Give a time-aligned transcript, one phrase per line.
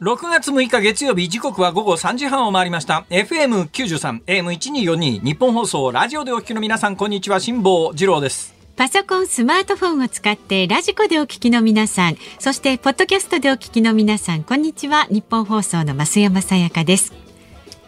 [0.00, 15.06] 6月6日月曜日時刻は午後3時半を回りました FM93 AM1242 ニッポン放送ラジオでお聞きの皆さんこんにちは辛坊治郎ですパソコン、スマートフォンを使ってラジコでお聞きの皆さん、そしてポッドキャストでお聞きの皆さん、こんにちは。
[15.10, 17.12] ニッポン放送の増山さやかです。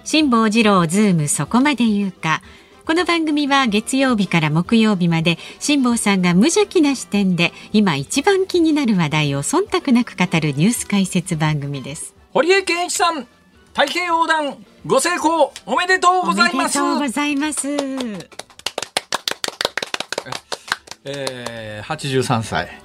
[0.04, 2.42] 辛坊治郎ズームそこまで言うか。
[2.84, 12.12] この番組は月曜日から木曜日まで辛坊さんが無邪気な視点で今一番気になる話題を忖度なく語るニュース解説番組です。
[12.32, 13.28] 堀江健一さん
[13.72, 16.80] 太平洋横断ご成功おめでとうございます。
[16.80, 17.68] おめでとうございます。
[21.04, 22.81] えー、83歳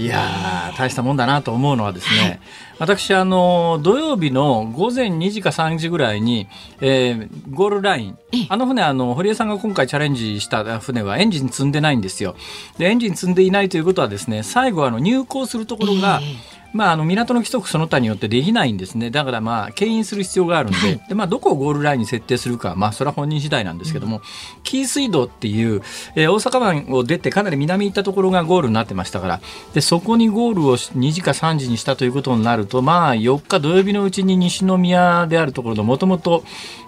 [0.00, 2.40] いや大したもんだなと思うのはですね、
[2.78, 6.48] 私あの土曜日の午前2時か3時ぐらいに、
[6.80, 8.18] えー、ゴールライン
[8.48, 12.34] あの船あの堀江さんが今回チャレンジした船はエンジン積んでないんですよ。
[12.78, 19.10] でエンジン積んでいないということはですね最後あの入港するところが、えーまあ、あの港の規則その他によってできないんですね。
[19.10, 20.78] だからまあ牽引する必要があるんで。
[20.78, 24.22] はい、でまあ、どこをゴールラインに設定するか、まあ、それは本人次第なんですけども、うん、
[24.62, 25.82] 紀伊水道っていう、
[26.14, 29.40] えー、大阪湾を出てかなり南に行ったところがゴールになってましたから。
[29.74, 36.44] でそこにゴールを2時か3時にしたということになると、まあ、4日土曜日のうちに西宮であるところのもともと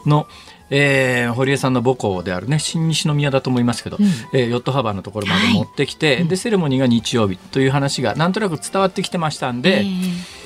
[0.06, 0.26] の
[0.74, 9.80] えー、堀江さんの母校であるね新西宮だと思いますけど、うん、えー、ヨットハーバーのところまで持ってきて、はい、でセレモニーが日曜日という話がなんとなく伝わってきてましたんで。
[9.80, 10.41] えー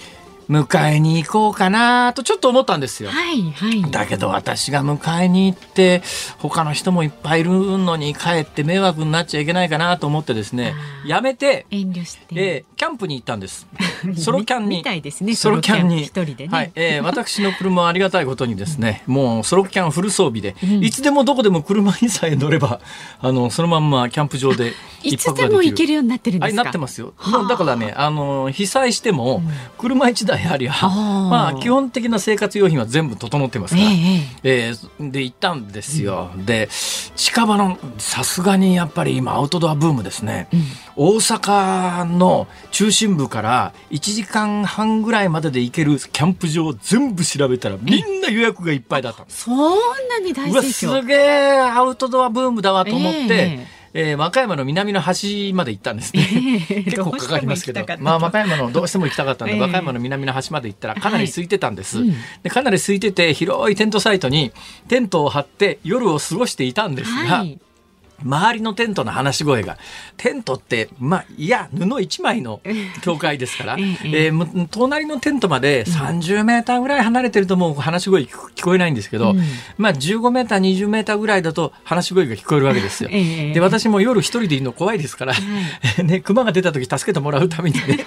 [0.49, 3.11] 迎えに行こうかなとちょっと思ったんですよ。
[3.11, 6.03] はいはい、だけど私が迎えに行って
[6.39, 10.75] 他の人もいっぱいいるのに帰って迷惑になっちゃいけないかなと思ってですね
[11.05, 13.67] やめて遠慮して、えー、キャンプに行ったんです。
[14.17, 14.83] ソロキャンに。
[14.83, 16.03] ね、ソロキャンに。
[16.03, 16.49] 一人でね。
[16.51, 22.81] はい、えー、 私の車はありがたいことにですね、もうソロキャンフル装備で、うん、いつでもどこでも車にさえ乗れば、
[23.21, 26.65] あの、そのまんまキャンプ場で いつでも行けるようになってるんですか？
[26.65, 27.15] なってますよ。
[27.49, 29.43] だからね、あの、被災しても、
[29.79, 36.31] 車一台ありゃ、まあ、基本的な生活用品は全部整ってますから、えー、えー、で、行ったんですよ。
[36.35, 36.69] うん、で、
[37.17, 40.49] 近場の、さすがにやっぱり今アウトドアブームですね。
[40.53, 40.63] うん、
[40.97, 51.01] 大阪の中心部から1時間半ぐらいまでで行けるキャンプ場全部調べたらみんな予約がいっぱいだったそんなに大盛況。
[51.01, 57.85] すげえアウトドアブームだわと思って、えーえー、和歌山の南の端まで行ったんですね、 結構かかりますけど。
[57.99, 64.53] まあ、和歌山のどうしても行きたかったんで、えー、和歌山の南の端まで行ったらかなり空いてたんです、はい、でかなり空いてて広いテントサイトに
[64.89, 67.59] テントを張って夜を過ごしていたんですが、はい
[68.25, 69.77] 周りのテントの話し声が
[70.17, 72.61] テントってまあいや布一枚の
[73.03, 79.43] 境界ですから、えー、隣のテントまで30メーターぐらい離れてるともう話し声聞こえないんですけど、うん、
[79.77, 83.11] まあ15メーター20メーターぐらいだと話し声が聞こえるわけですよ。
[83.13, 85.35] えー、で私も夜一人でいるの怖いですから、
[86.03, 88.07] ね熊が出た時助けてもらうためにね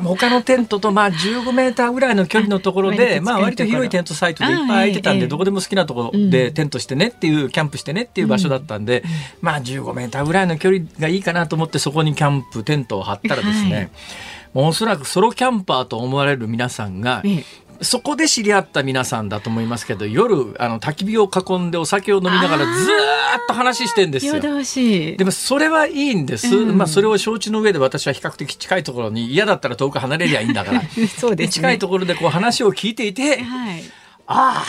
[0.00, 9.02] まあ他のテントとまあ15メーターぐらいの距離のところで、まあ割と広いテントサイトでいっぱい空いてたんで、どこでも好きなところでテントしてねっていう、キャンプしてねっていう場所だったんで、
[9.40, 13.90] まあ15メーターぐらいの距離がいいかなと思ってそこにキャンプテントを張ったらですね、
[14.54, 17.22] もうおそらくソロキャンパーと思われる皆さんが、
[17.82, 24.40] そこで知り合った皆さんだと思いますけど夜あの焚き火を囲んでお酒を飲みながらずっと話してんですよ。
[24.40, 30.82] でもそれはいいんです、うん、まあ、それを承知の上で私は比較的近いところに嫌だったら遠く離れりゃいいんだから。
[31.18, 33.82] そうです、ね、近いところでこう話を聞いていて、はい、
[34.26, 34.64] あ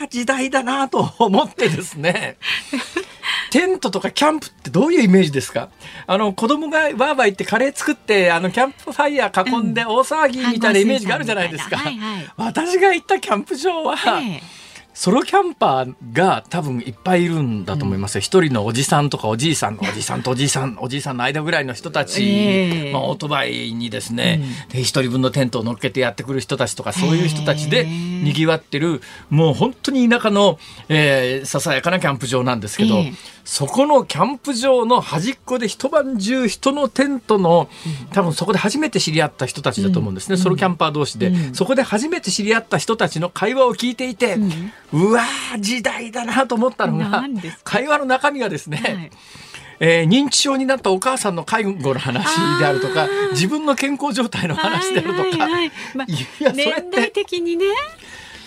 [0.00, 2.36] あ時代だなと思ってですね
[3.50, 5.70] テントとかキャンプってどういうイメージですか？
[6.06, 11.78] あの子供がわーわー言ってカレー作ってあのキャンプファイヤー囲んで大騒ぎみたいなイメージがあるじゃないですか。
[12.36, 14.65] 私が行ったキャンプ場は、えー
[14.96, 18.22] ソロキャンパーが多分いっぱいいるんだと思いますよ。
[18.22, 24.42] 一、うん、人のおじさんとかおじいさん、おじさんとおじいさん、おじいさんの間ぐらいの人たち、えー、まあ、オートバイにですね、
[24.72, 30.58] 一、うん、人分のテントを乗っけてやってくる人たちとか、そういう人たちで賑わってる、もう本当に田舎の、
[30.88, 33.14] えー、ささやかなキャンプ場なんですけど、えー、
[33.44, 37.68] そこのキャンプ場の端っこで一晩中人のテントの、
[38.14, 44.38] 多分そこで初めて知り合った人たちだと思うんですね、うん、ソロキャンパー同士で、そこで初めて知り合った人たちの会話を聞いていて、
[44.92, 47.24] うわー時代だなと思ったのが
[47.64, 49.10] 会話の中身がですね、はい。
[49.78, 52.24] えー、認知症になったお母さんの介護の話
[52.58, 57.66] であるとか自分の健康状態の話であるとか、はいはいまあ、いや年代的にね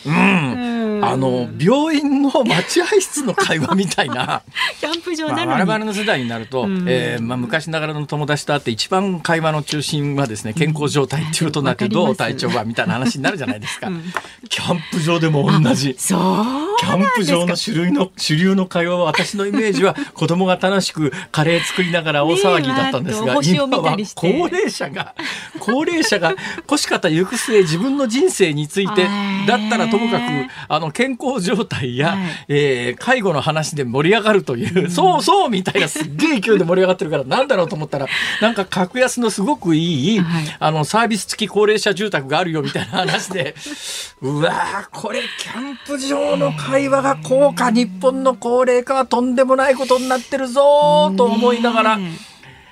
[0.05, 4.43] うん、あの病院の待合室の会話みたいな。
[4.79, 14.03] キャンプ場なのに、まあ、我々の世代になると、うん、えー、まあ、昔ながらの友達と会って一番会話の中心はですね健康状態っていうことになって、どう体調はみたいな話になるじゃないですか、うん、
[14.47, 15.95] キャンプ場でも同じ。
[15.97, 25.13] そうキャンプ場の主流の主流の会話は私のイメージは 子供が楽しくカレー作りながら大騒ぎだったんですが、ね、今は高齢者が
[25.59, 26.35] 高齢者が
[26.67, 29.07] 腰方行く末自分の人生について
[29.45, 30.23] だったらともかく
[30.67, 38.07] あの健康状態や、はい、えー、介護の話で盛り上がるという、うん、そうそうみたいなすっげえ勢いで盛り上がってるからなんだろうと思ったら
[38.41, 43.55] なんか格安のすごくいい、はい、あのサービス付き高齢者住宅があるよみたいな話で
[44.21, 51.99] うわこれキャンプ場の会話がこうか日本の高齢化はとんでもないことになってるぞと思いながら。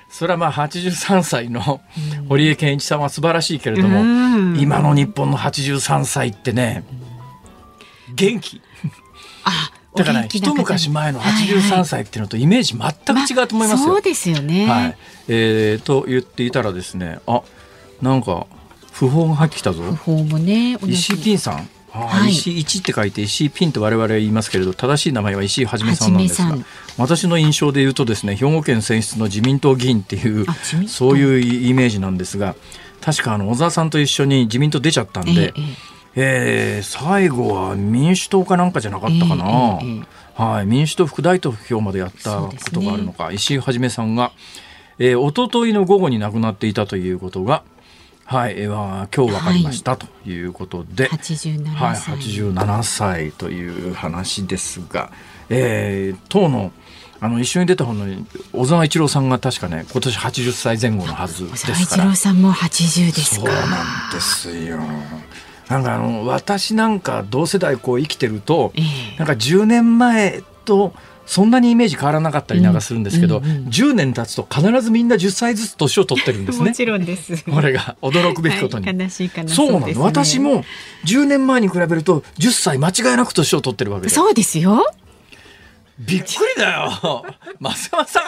[0.08, 1.80] それはまあ83歳の
[2.28, 4.00] 堀江謙一さんは素晴らしいけれども、
[4.58, 6.82] 今の日本の83歳ってね
[8.18, 8.60] 元気。
[9.44, 13.88] あだから、ね、一昔前の83歳っていうのとイメージ全く違うと思いますよ。
[13.88, 14.96] まあ、そうですよね、はい。
[15.28, 17.42] えー、と言っていたらですねあ
[18.00, 18.46] なんか
[18.92, 19.82] 訃報が入ってきたぞ。
[19.82, 21.68] 訃報もね石井ピンさん。
[21.90, 26.54] はい、石井一って書いて石井ピンと我々は言いますけれど正しい名前は石井はじめさんなんですが
[26.98, 30.46] 私の印象で言うとですね兵庫県選出の自民党議員っていう
[30.86, 32.54] そういうイメージなんですが
[33.00, 44.32] 確かあの小沢さんと一緒に自民党出ちゃったんで、えええー、最後は民主党かなんかじゃなかったかな、えー、はい、民主党副大統領までやったことがあるのか、ね、石井はじめさんが、
[44.98, 47.62] えー、一昨日の午後に亡くなっていたということが
[48.24, 55.10] はい、は今日分かりました、ということで、87歳、はい、87歳という話ですが、
[55.48, 56.70] えー、党の
[57.20, 61.78] あの一緒に出た本の小沢一郎さんが確かね今年80歳前後のはずですから。
[61.78, 64.78] 小沢一郎さんも80ですそうなんですよ
[65.68, 70.92] なんかあの私なんか同世代こう生きてると、えー、なんか10年前と
[71.28, 76.70] そんなにイメージ変わらなかったりなんかするんですけど、うんうんうん、10年経つと必ずみんな10歳ずつ年を取ってるんですね。
[76.70, 77.44] もちろんです。
[77.44, 78.86] これが驚くべきことに。
[78.86, 80.64] はい、悲しい悲しい、そうなの、ね、私も
[81.04, 84.08] 10年前に比べると10歳間違いなく年を取ってるわけで。
[84.08, 84.82] そうですよ。
[85.98, 86.90] びっくりだよ。
[87.60, 88.24] 増山さん、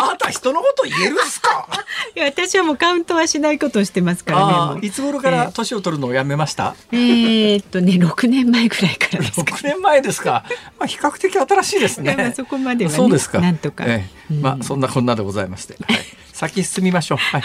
[0.00, 1.68] あなた人のこと言えるんすか？
[2.14, 4.86] いや、私はもうカウントはしないことをしてますからね。
[4.86, 9.56] いつ頃から年を取るのをやめました、えー、えー、っとね、6年前ぐらいからですか。
[9.56, 10.44] 6年前ですか。
[10.78, 12.14] まあ、比較的新しいですね。
[12.16, 13.40] まあ、そこまでは、ね、そうですか。
[13.40, 13.84] なんとか。
[13.86, 15.74] えー、まあ、そんなこんなでございまして。
[15.82, 15.98] はい
[16.36, 17.18] 先進みましょう。
[17.18, 17.40] はい。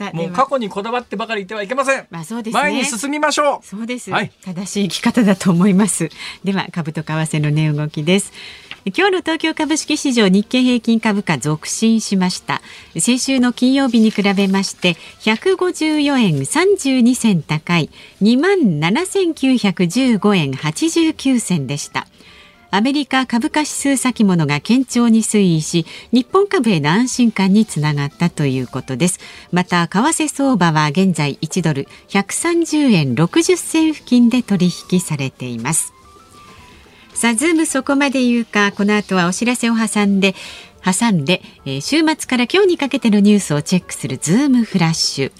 [0.00, 2.06] はい、もう過去にこだわってばかりいてはいけません。
[2.10, 3.64] まあそうです、ね、前に進みましょう。
[3.64, 4.32] そうです、はい。
[4.44, 6.08] 正しい生き方だと思います。
[6.42, 8.32] では株と為替の値動きです。
[8.94, 12.62] 今日の東京株式市場日経平均株価続伸しました
[12.96, 17.90] 先週の金曜日に比べまして154円32銭高い
[18.22, 22.06] 2万7915円89銭でした
[22.70, 29.20] アメリカ株価指数先物が堅調に推移し日本株への安心感につながったということです。
[29.52, 35.92] また為替相場は現在1ドル130円60銭付近で取引されています。
[37.14, 38.72] さあズームそこまで言うか。
[38.72, 40.34] この後はお知らせを挟んで
[40.86, 45.32] 挟んで、えー、週末から今日にかけてのニュースをチェックするズームフラッシュ。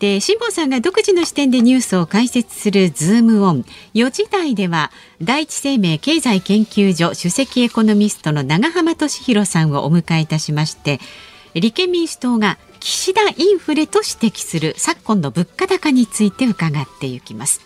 [0.00, 3.66] で辛坊さんが独自の視点でニュースを解説するズームオン。
[3.92, 11.00] 4時台では第一生命経済研究所首席エコノミストの永濱利廣さんをお迎えいたしまして
[11.52, 17.60] 立憲民主党が岸田インフレと指摘する昨今の物価高について伺っていきます。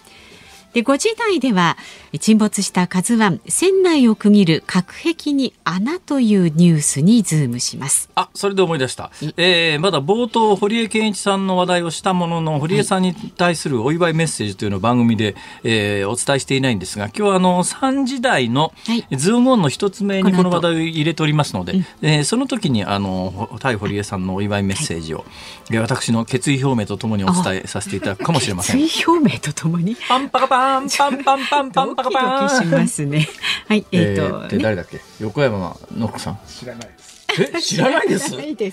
[0.75, 1.77] で5時台では
[2.19, 8.11] 沈没したカズワン船内を区切る隔壁に穴というニュースにズームします。
[8.17, 18.73] あそれで思い出した、えー、まだ冒頭堀江謙一さんの話題をしたものの堀江さんに対するお祝いメッセージというのを番組で、えー、お伝えしていないんですが今日はあの3時台の
[19.13, 25.25] ズームオンの一つ目にこの話題を入れておりますので、うん、えー、その時にあの対堀江さんのお祝いメッセージを、は
[25.71, 28.81] い、私の決意表明とともにお伝えさせていただくかもしれません。
[28.81, 29.97] 決意表明とともに？
[30.09, 32.49] パンパカパンパンパンパンパンパンパカパン。
[32.49, 33.29] ドキしますね。
[33.69, 36.39] はい、えっ、ー、と、誰だっけ、横山のっこさん？
[36.49, 37.15] 知らないです。
[37.57, 38.31] え、知らないです？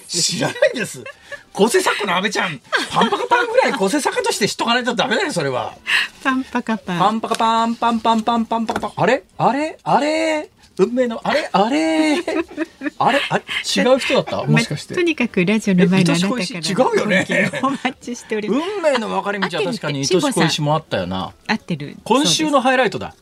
[0.07, 1.03] 知らないです。
[1.53, 5.75] 構成作家の阿部ちゃん、パンパカパンぐらい構成作家として知っとかないとダメだよ、それは。
[6.24, 7.00] パンパカパン。
[7.00, 8.91] パンパカパン、パンパンパンパンパカパン。
[8.95, 9.24] あれ？
[9.38, 9.77] あれ？
[9.83, 10.50] あれ？
[10.78, 11.50] 運命のあれ？
[11.51, 12.16] あれ？
[12.98, 13.20] あれ？
[13.30, 13.44] あれ？
[13.75, 14.44] 違う人だった？
[14.50, 17.51] もしかして、まとにかくラジオの前のあなたから違うよね。
[17.63, 18.63] お待ちしております。
[18.78, 21.34] 運命の分かれ道は確かに愛し小石もあったよな。
[21.48, 21.98] 合ってる。
[22.04, 23.16] 今週のハイライトだ。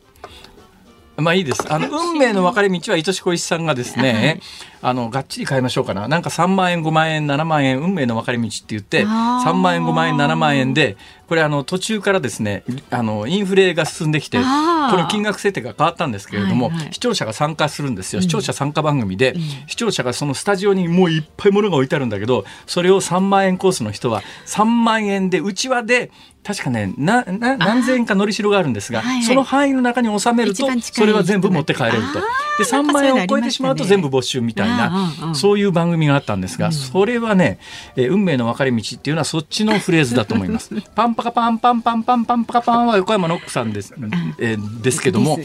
[1.16, 1.70] まあいいです。
[1.70, 4.40] あの運命の分かれ道は愛し小石さんがですね、
[4.82, 6.08] はい、あのがっちり変えましょうかな。
[6.08, 10.96] なんか3万円5万円7万円運命の分かれ道って言って3万円5万円7万円で
[11.30, 18.20] これあの途中からですねあのインフレが進んできてこの金額設定が変わったんですけれども、はいはい、視聴者が参加するんですよ。
[18.20, 26.10] 視聴者参加番組で、うん、視聴者がそのスタジオにもういっぱいものが置いてあるんだけどそれを3万円コースの人は3万円でうちわで
[26.42, 32.20] 確かねなな何千円かのりしろがあるんですが、はいはい、その範囲の中に収めるとそれは全部持って帰れると。
[32.58, 37.58] で3万円を超えてしまうと全部没収みたいなそういう番組があったんですが、うん、それはね、
[37.96, 40.74] えー、運命の分かれ道っていうのはそっちのフレーズだと思います。
[40.94, 43.94] パ ンパカパンパンパンパンパンパカパンは横山ノックさんです,、
[44.38, 45.38] えー、ですけども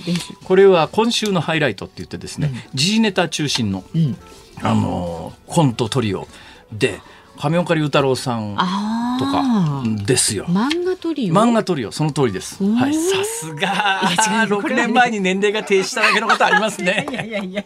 [0.45, 4.17] これは今週のハイライトって言ってですね、時事ネタ中心の、うん、
[4.61, 6.27] あのコントトリオ
[6.71, 7.01] で。
[7.37, 8.55] 亀岡龍太郎さん
[9.19, 10.45] とかですよ。
[10.45, 11.33] 漫画トリオ？
[11.33, 12.63] 漫画トリオ、その通りです。
[12.63, 14.01] はい、さすが。
[14.47, 17.05] 6年前に年齢が停止しただけのことありますね。
[17.09, 17.63] い やいやいや。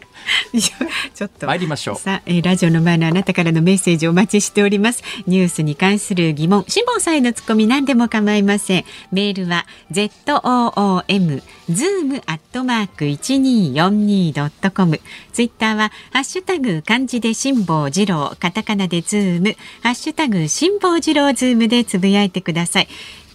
[1.14, 1.46] ちょっと。
[1.46, 1.96] 参りましょう。
[1.96, 5.02] さあ、えー、ラジオの前のあなたからのメッセージお待ちしております。
[5.26, 8.84] ニュースに関する疑問、辛坊さんへのツッコミ何でも構いません。
[9.12, 10.40] メールは z o
[10.76, 15.00] o m zoom アットマーク一二四二ドットコム。
[15.32, 19.56] ツイッターはハッシュタグ漢字で辛坊治郎、カタカナでズーム。
[19.82, 22.88] ハッシュタグ辛坊治郎ズームでつぶやいてください。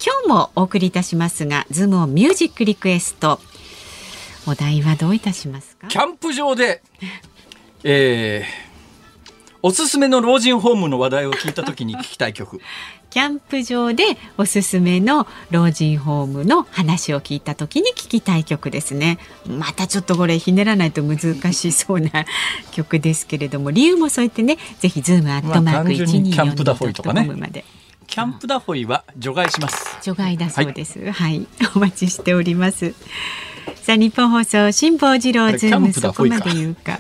[0.05, 3.39] 今日もお送りいたしますがズームをミュージックリクエスト
[4.45, 5.87] お題はどういたしますか？
[5.87, 6.81] キャンプ場で、
[7.83, 8.45] えー、
[9.63, 12.59] おすすめの老人ホームの話題を聞いたときに聞きたい曲
[13.15, 14.03] キャンプ場で
[14.37, 21.17] おすすめの老人ホームの話を聞いた時に聞きたい曲ですねまたちょっとこれひねらないと難
[21.53, 22.09] しそうな
[22.73, 27.63] 曲ですけれども理由もそう言ってねぜひズームアットマーク一二四ドットコムまで。
[28.05, 29.97] キャンプだホイは除外します。
[30.03, 30.99] 除外だそうです。
[30.99, 32.93] はい、はい、お待ちしております。
[33.81, 36.91] さあニッポン放送辛坊治郎ズームそこまで言うか。
[36.93, 36.97] わ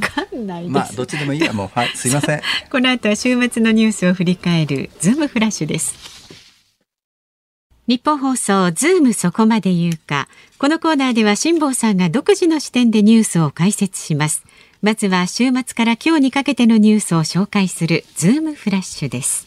[0.00, 1.68] かんないまあどっちでもいいやもう。
[1.68, 2.40] はいすいません。
[2.70, 6.14] この後は週末のニュースを振り返るズームフラッシュです。
[7.86, 10.28] ニッポン放送ズームそこまで言うか。
[10.58, 14.44] このコーナーでは辛坊さんが独自の視点でニュースを解説します。
[14.80, 19.46] まずは週末から今日にかけてのニュースを紹介するズームフラッシュです。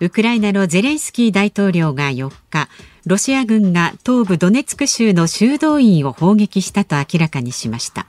[0.00, 2.70] ウクライナのゼレンスキー大統領が4日
[3.10, 8.06] ロシア軍が東部ドネツク州の修道院を砲撃したと明らかにしました。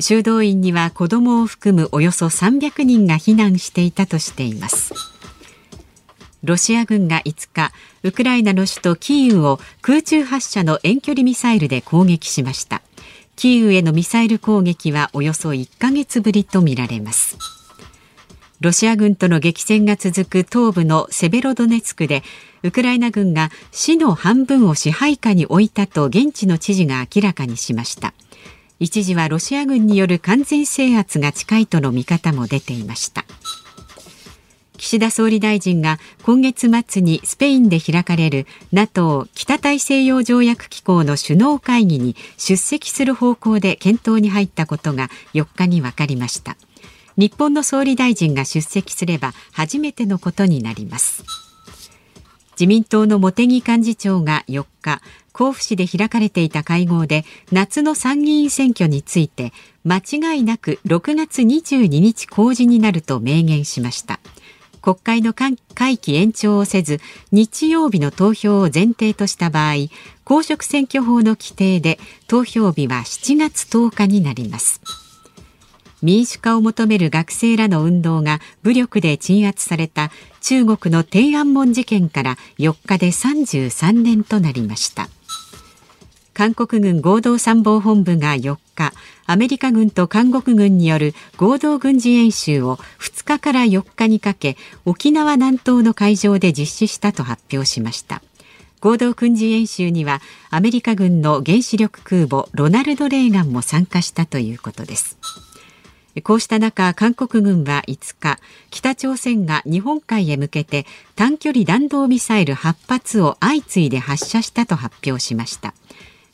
[0.00, 4.94] 修道院には子供を含むおよそ300人が避難していたとしています。
[6.42, 7.70] ロシア軍が5日
[8.02, 12.82] ウクライナの首都キーウを空中発射の遠距離ミサイルで攻撃しました。
[13.36, 17.38] キーウへのミサイル攻撃はおよそ1ヶ月ぶりとみられます。
[18.60, 22.24] ロシア軍との激戦が続く東部のセベロドネツクで
[22.62, 28.14] ウクライナ軍が市の半分を支配下に置いたと現地の知事が明らかにしました。
[28.78, 33.24] 一時はロシア軍による完全制圧が近いとの見方も出ていました。
[34.76, 46.56] 岸田総理大臣が今月末にスペインで開かれる NATO 北大西洋条約機構の首脳会議に出席する方向で検討に入ったことが4日に分かりました。
[47.16, 51.51] 日本の総理大臣が出席すれば初めてのことになります。
[52.62, 55.00] 自民党の茂木幹事長が4日
[55.32, 59.52] 甲府市で開かれていた会合で夏の参議院選挙について
[59.82, 64.20] 間違いなく6月22日公示になると明言しました。
[64.80, 67.00] 国会の会期延長をせず
[67.32, 69.74] 日曜日の投票を前提とした場合
[70.22, 75.01] 公職選挙法の規定で投票日は7月10日になります。
[76.02, 85.08] 民主化を求める学生らの運動が武力で鎮圧された中国の天安門事件から4日で33年となりました。
[86.34, 88.92] 韓国軍合同参謀本部が4日
[89.26, 98.22] アメリカ軍と韓国軍による合同軍事演習を2日から4日にかけ沖縄南東の海上で実施したと発表しました。
[98.80, 105.18] 合同軍事演習にはアメリカ軍の原子力空母ロナルド・レーガンも参加したということです。
[106.20, 108.38] こうした中、韓国軍は5日、
[108.70, 110.84] 北朝鮮が日本海へ向けて
[111.16, 115.72] 短距離弾道ミサイル8発を相次いで発射したと発表しました。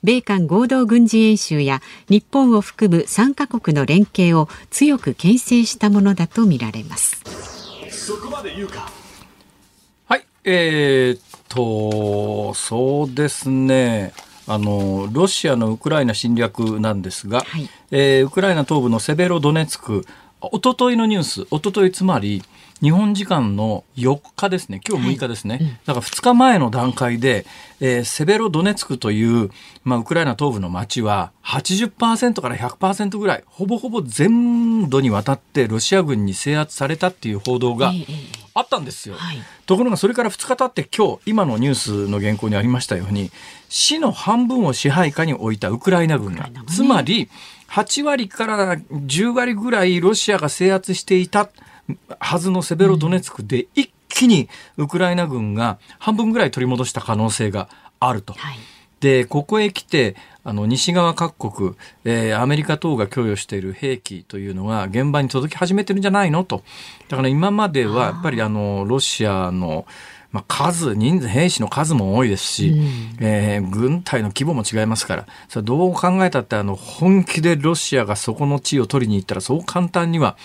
[0.03, 7.23] 米韓合同軍事演習や日本を含む3カ国の連携を強く牽制したものだとみられます。
[7.91, 8.91] そこまで言うか
[10.07, 14.13] はい、えー、っと、そうですね。
[14.49, 20.07] あのロシアのウクライナ侵略なんですが、はい、えー、ウクライナ東部のセベロドネツク
[20.41, 22.43] おとといのニュースおとといつまり
[22.81, 25.65] 日本時間の4日ですね、今日6日ですね、はい。
[25.65, 27.45] うん、だから2日前の段階で、
[27.81, 29.51] えー、セベロドネツクという、
[29.83, 37.93] まあ、ウクライナ東部の町は80%から100%ぐらい、ほぼほぼ全土にわたってロシア軍に制圧されたっていう報道が
[38.59, 43.31] あったんですよ、はい、ところがそれから2日経って今日今のニュースの原稿にありましたように
[43.69, 47.29] 市の半分を支配下に置いたウクライナ軍が、ね、つまり
[47.71, 51.51] 8割から10割ぐらいロシアが制圧していた
[52.19, 57.69] はずのセベロドネツクで一気にウクライナ軍が半分ぐらい取り戻した可能性が
[58.01, 58.33] あると。
[58.35, 58.57] はい、
[59.01, 61.75] でここへ来てあの西側各国、
[62.05, 66.45] えー、アメリカ等が供与している兵器というのが現場に届き始めてるんじゃないの？
[66.45, 66.63] と。
[67.09, 69.87] だから今まではやっぱりあのロシアの
[70.31, 80.37] まあ、数、人数、兵士の数も多いですし、うん、えー、軍隊の規模も違いますから、それどう考えたって、あの、本気でロシアがそこの地を取りに行ったら、そう簡単には、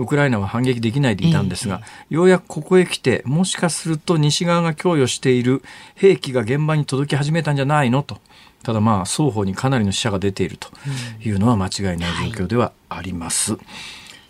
[0.00, 5.62] ウクライナは反撃できないでいたんですが、えー、ようやくここへ来て、もしかすると西側が供与している
[5.94, 8.18] 兵器が現場に届き始めたんじゃないのと。
[8.62, 10.68] ただまあ、双方にかなりの死者が出ていると
[11.24, 13.52] いうのは間違いない状況ではあります。
[13.52, 13.60] はい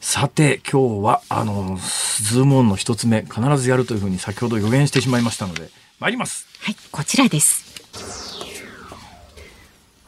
[0.00, 8.39] さて今日はあのズームオンの一つ目必ずやるというふうに先ほど予言してしまいましたので参りますはいこちらです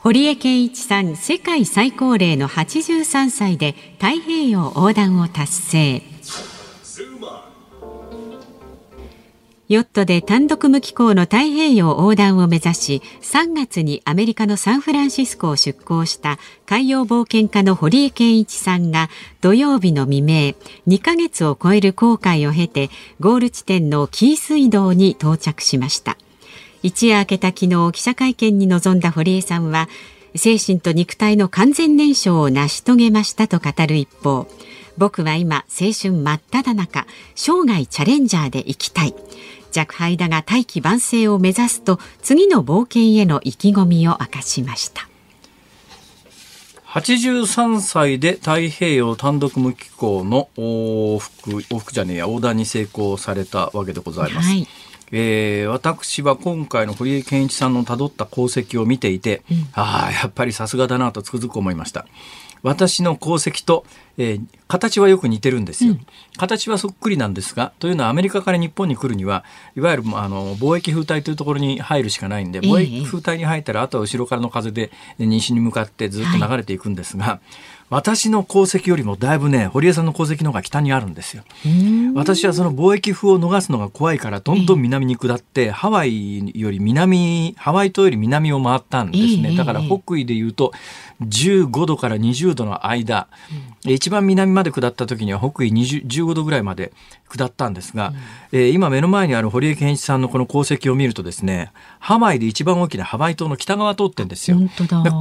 [0.02, 6.02] 堀江謙一さん世界最高齢の83歳で太平洋横断を達成。
[9.68, 19.08] ヨットで単独無寄港の太平洋横断を目指し3月にアメリカのサンフランシスコを出港した海洋冒険家の堀江謙一さんが
[19.40, 20.54] 土曜日の未明
[20.88, 22.90] 2ヶ月を超える航海を経て
[23.20, 26.18] ゴール地点の紀伊水道に到着しました。
[26.82, 29.88] 一夜明けた昨日記者会見に臨んだ堀江さんは
[30.34, 34.46] 精神と肉体の完全燃焼を成し遂げましたと語る一方
[34.98, 39.14] 僕は今青春真っ只中生涯チャレンジャーで生きたい。
[39.74, 45.08] 若輩だが大気晩成を目指すと次の冒険への意気込みを明かしました。
[46.86, 54.48] 83歳で太平洋単独無寄港の往復往復じゃねえや横断に成功されたわけでございます。
[54.48, 54.68] はい
[55.12, 62.06] えー、私は今回の堀江謙一さんのたどった功績を見ていて、うん、ああやっぱりさすがだなとつくづく思いました。
[62.62, 63.84] 私の功績と、
[64.16, 69.44] えー、形はよく似てるんですよ、うん、形はそっくりなんですがというのはアメリカから日本に来るには
[69.76, 77.40] いわゆるあの貿易風帯というところに入るしかないんで貿易風帯に入ったらあとは後ろからの風で西に向かってずっと流れていくんですが、はい
[77.92, 81.44] 私の功績よりもだいぶね堀江さんの功績の方が北にあるんですよ。
[82.14, 89.54] 私はその貿易風を逃すのが怖いからどんどん南に下って、ハワイより南ハワイ島より南を回ったんですね。
[89.54, 90.72] だから北緯でいうと
[91.20, 93.28] 15度から20度の間、
[93.84, 96.92] うん、一番南まで下った時には北緯15度ぐらいまで
[97.28, 98.08] 下ったんですが、
[98.52, 104.58] うん、えー、今目の前にある堀江謙一さんのこの功績を見るとですねハワイで一番大きなハワイ島の北側通ってんですよ。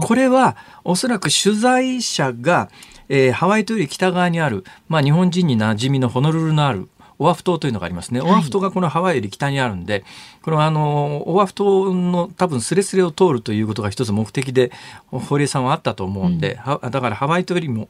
[0.02, 2.61] これはおそらく取材者が
[3.10, 6.90] えー、ハワイ島より北側にある、まあ、日本人に馴染みのホノルルのある
[7.22, 8.20] オアフ島というのがありますね。
[8.20, 10.04] オアフ島がこのハワイより北にあるんで、
[10.42, 14.72] このあの、オアフ島の多分スレスレを通るということが一つ目的で、
[15.12, 17.90] 堀江さんはあったと思うんで、うん、だからハワイ島よりも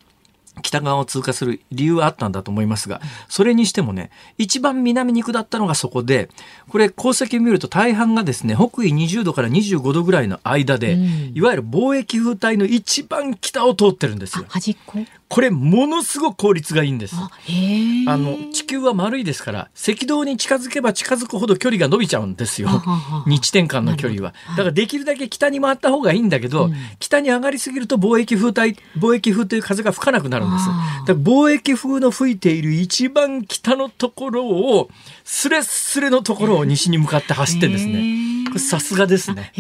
[0.62, 6.30] 北側を通過する理由はあったんだと思いますが、それにしてもね、一番南に下ったのがそこで、
[6.68, 14.46] これ、功績を見ると大半がですね、北緯20度から25度ぐらいの間で、うん、いわゆる貿易風帯の一番北を通ってるんですよ。
[14.50, 15.00] 端っこ？
[15.32, 17.15] これものすごく効率がいいんです。
[17.15, 22.67] あの地球は丸いですから赤道に近づけば近づくほど距離が伸びちゃうんですよ。
[23.26, 24.34] 日点間の距離は。
[24.50, 30.65] だからできるだけ北に回った方がいいんだけど、うん、北に上がりすぎると貿易風帯貿易風という風が吹かなくなるんです。
[30.65, 34.89] だから貿易風の吹いている一番北のところを
[35.24, 38.50] スレスレのところを西に向かって走ってんですね。
[38.50, 39.54] これさすがですね。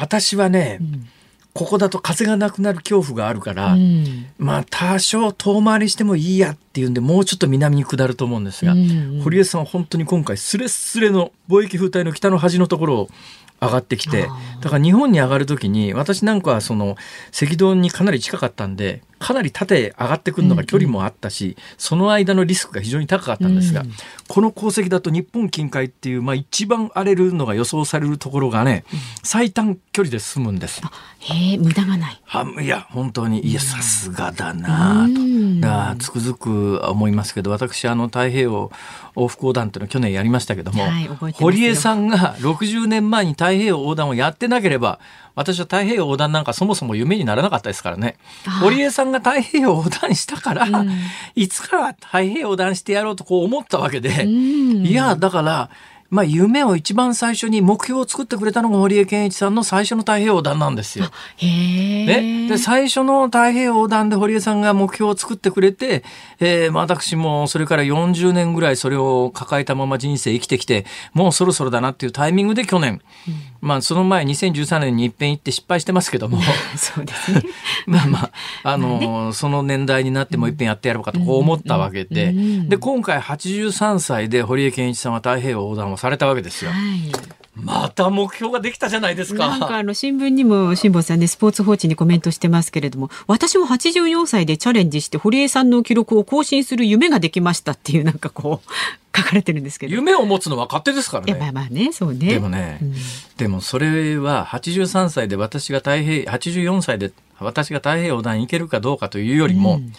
[0.00, 0.76] 私はね。
[0.82, 1.08] うん
[1.54, 13.08] ここだと風がなくなる恐怖があるから、うん、まあ多少遠回りしてもいいやっていうんでもうちょっと南に下ると思うんですが、うんうん、堀江さんは本当に今回スレスレの貿易風帯の北の端のところを
[13.60, 14.28] 上がってきて
[14.60, 16.96] だから日本に上がる時に私なんかはその
[17.40, 23.92] 赤道にかなり近かったんでかなり縦上がってくるのが距離もあったし、うんうん、その間のリスクが非常に高かったんですが、うん、
[24.26, 30.82] この功績だと日本近海っていう、まあ、一番荒れるのが予想されるところがね、うん、最短距離で済むんです。
[31.20, 32.20] へえ無駄がない。
[32.64, 35.20] いや本当にいやさすがだなと、
[35.60, 38.72] だつくづく思いますけど私あの太平洋
[39.14, 44.98] 往復横断っていうの去年やりましたけども、はい、堀江さんが60年前に太平洋横断をやってなければ
[45.34, 48.16] 私は太平洋横断なんかそもそも夢にならなかったですからね。
[48.60, 50.90] 堀江さんが太平洋横断したから、うん、
[51.34, 55.70] いつから太平洋横断してやろうとこう思ったわけで、いや、だから、
[56.12, 61.06] まあ、夢を一番最初に目標を作ってくれたのが堀江謙一さんの最初の太平洋横断なんですよ。
[61.40, 66.04] ね、で最初の太平洋横断で堀江さんが目標を作ってくれて、
[66.38, 76.40] えー、私もそれから40年ぐらいそれを抱えたまま人生生きてきてもうそろそろだなっていうタイミングで去年、うん、まあ、その前2013年に一遍行って失敗してますけども。
[76.76, 77.42] そうですね。
[77.86, 78.30] まあまあ
[78.64, 82.34] あの、ね、その年代になっても一遍やってやろうかとこう思ったわけで、
[82.66, 86.72] で今回83歳で堀江謙一さんは太平洋横断をされたわけですよ。
[86.72, 89.46] はいまた目標ができたじゃないですか。
[89.46, 98.70] なんかあの新聞にも辛坊さんねスポーツ報知にコメントしてますけれども、私も84歳でチャレンジして堀江さんの記録を更新する夢ができましたっていうなんかこう
[99.14, 99.94] 書かれてるんですけど。
[99.94, 101.34] 夢を持つのは勝手ですからね。
[101.34, 102.34] まあまあね、そうね。
[102.34, 102.94] でもね、うん、
[103.36, 109.92] でもそれは83歳で私が太平84歳で私が太平洋横断行けるかどうかというよりも、うん、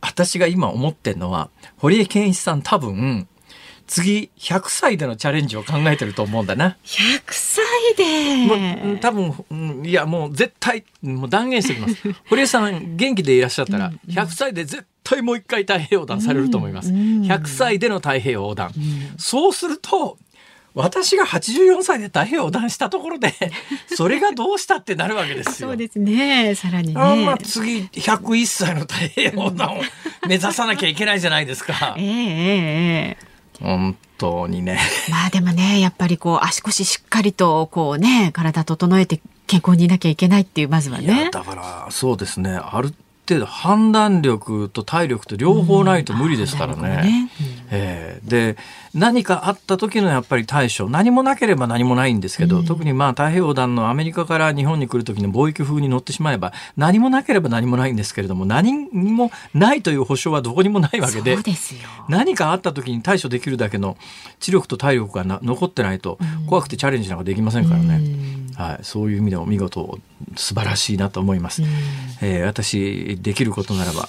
[0.00, 3.28] 私が今思ってるのは堀江謙一さん多分
[3.90, 6.76] 次100歳でのチャレンジを考えてると思うんだな。
[6.84, 7.64] 100歳
[7.96, 12.14] でもう多分、いやもう絶対、もう断言しておきます。
[12.30, 16.92] 堀江さん元気でいらっしゃったら、100歳で絶対もう一回太平洋横断されると思います。
[16.92, 18.72] 100歳での太平洋横断。
[19.18, 20.16] そうすると、
[20.74, 23.34] 私が84歳で太平洋横断したところで、
[23.92, 25.70] それがどうしたってなるわけですよ。
[25.70, 26.54] そうですね。
[26.54, 27.00] さらにね。
[27.00, 29.82] あまあ次、101歳の太平洋横断を
[30.28, 31.96] 目指さなきゃいけないじゃないですか。
[31.98, 33.29] ええええ
[33.60, 34.78] 本当にね。
[35.10, 41.30] まあでもね、やっぱりこう足腰しっかりとこうね、体整えて健康にいなきゃいけないっていうまずはね。
[41.32, 42.58] だからそうですね。
[42.62, 42.94] ある
[43.30, 46.82] 程度判断力と体力と両方ないと無理ですからね。
[46.82, 47.30] うんね。
[47.40, 48.56] うん、えー、で
[48.92, 61.38] 何かあった時のやっぱり対処何もなければ何もないんですけど、うん、特にまあ太平洋弾のアメリカから日本に来る時の貿易風に乗ってしまえば何もなければ何もないんですけれども何もないという保証はどこにもないわけで
[62.08, 63.96] 何かあった時に対処できるだけの
[64.40, 68.00] 知力と体力が残ってないと怖くてチャレンジなんかできませんからね、
[68.60, 69.98] はい、そういう意味でも見事
[70.36, 71.62] 素晴らしいなと思います。
[72.20, 74.06] えー、私できることならば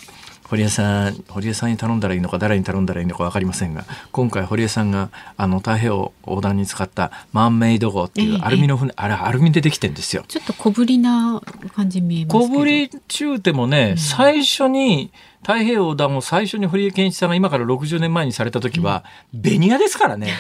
[0.52, 10.26] 堀江さん堀江さんに頼んだらいいのか誰に頼んだらいいのか分かりませんが今回堀江さんがあの太平洋横断に使ったマンメイド号っていうアルミの船、ええ、あれアルミでできてんですよ。
[10.28, 11.42] ちょっと小ぶりな
[11.74, 20.34] 感じ見えます小ぶり中でもね、うん、最初に太平洋横断を最初に堀江謙一さんが今から60年前にされた時は、うん、ベニヤですからね。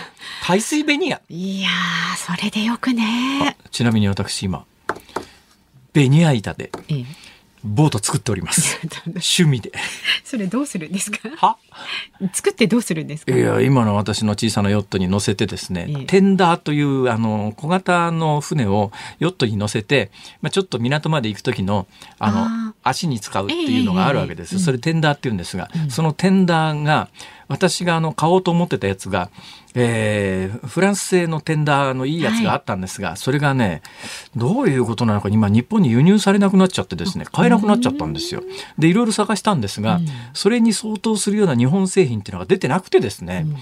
[0.43, 1.69] 海水ベニヤいや
[2.17, 3.55] それでよくね。
[3.71, 4.65] ちなみに私今
[5.93, 7.30] ベニヤ板で、ええ
[7.63, 8.79] ボート作っております。
[9.07, 9.71] 趣味で。
[10.23, 11.17] それどうするんですか？
[11.37, 11.57] は？
[12.33, 13.35] 作ってどうするんですか？
[13.35, 21.87] いや今の私の小さなヨットに乗せてですね、ええ、テンダーというあの小型の船をヨットに乗せて、まあ、ちょっと港まで行く時の
[22.19, 27.09] あの足に使うっていうのがあるわけです、え、それテンダーって言うんですが、うん、そのテンダーが
[27.51, 29.29] 私があの買おうと思ってたやつが
[29.73, 33.81] えー、フランス製のテンダーのいいやつがあったんですが、はい、それがね
[34.35, 38.43] どういうことなのか今日本に輸入されなくなっちゃってですね買えなくなっちゃったんですよ。
[38.77, 43.55] でいろいろ探したんですが、うん、それに相当するような日本製品っていうのが出てなくてですね、うん。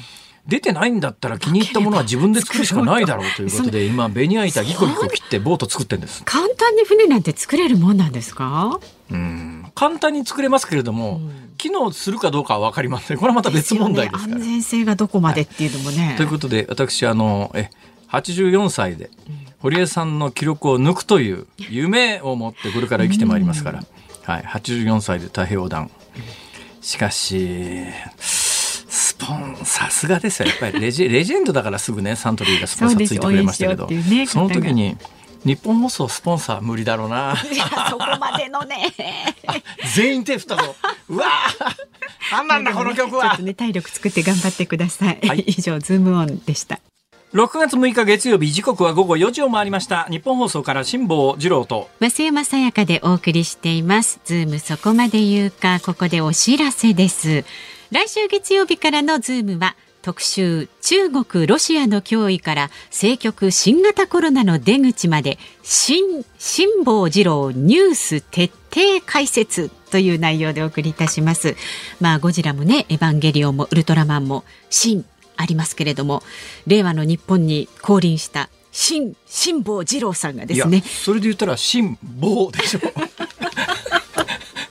[0.48, 6.24] 出てないんだったら気に入ったものは自分で作るしかないだろうということで 今ベニヤ板ギコギコ切ってボート作ってんです。
[6.26, 8.80] 簡単に船なんて作れるもんなんですか？
[9.12, 13.18] うん簡単に作れますけれども、うん、機能するかどうかは分かりません。
[13.18, 17.70] これはまた別問題ですから、ね、安全性がどこまでっていうのもね、はい、ということで私あのえ
[18.10, 19.10] 84歳で
[19.60, 23.86] 堀江さんの記録を抜くという夢を持ってこれから生きてまいりますから、
[24.24, 25.90] はい、84歳で太平洋横
[26.82, 27.86] しかし
[28.18, 30.50] スポンさすがですよ。
[30.50, 34.98] やっぱりレジレジェンドだからすぐねサントリーがスポンサーついてくれましたけどそ,、ね、その時に
[35.46, 37.36] 日本放送スポンサー無理だろうな。
[37.90, 38.94] そこまでのね。
[39.96, 40.76] 全員手振ったぞ。
[41.10, 41.26] うわ
[42.32, 43.24] あんなんだこの曲は。
[43.24, 45.20] ちょっとね体力作って頑張ってください。
[45.28, 46.80] はい、以上ズームオンでした。
[47.34, 57.46] 6月6日月曜日時刻は午後4時を回りましたニッポン放送から辛坊治郎と増山さやかでお送りしていますズームそこまで言うかここでお知らせです
[57.92, 71.56] 来週月曜日からのズームは特集中国ロシアの脅威から政局新型コロナの出口まで新辛坊治郎ニュース徹底解説という内容でお送りいたします。
[72.00, 76.24] まあゴジラもねエヴァンゲリオンもウルトラマンも新ありますけれども
[76.68, 80.82] 令和の日本に降臨した新辛坊治郎さんがですね。
[80.82, 82.80] それで言ったら辛坊でしょ。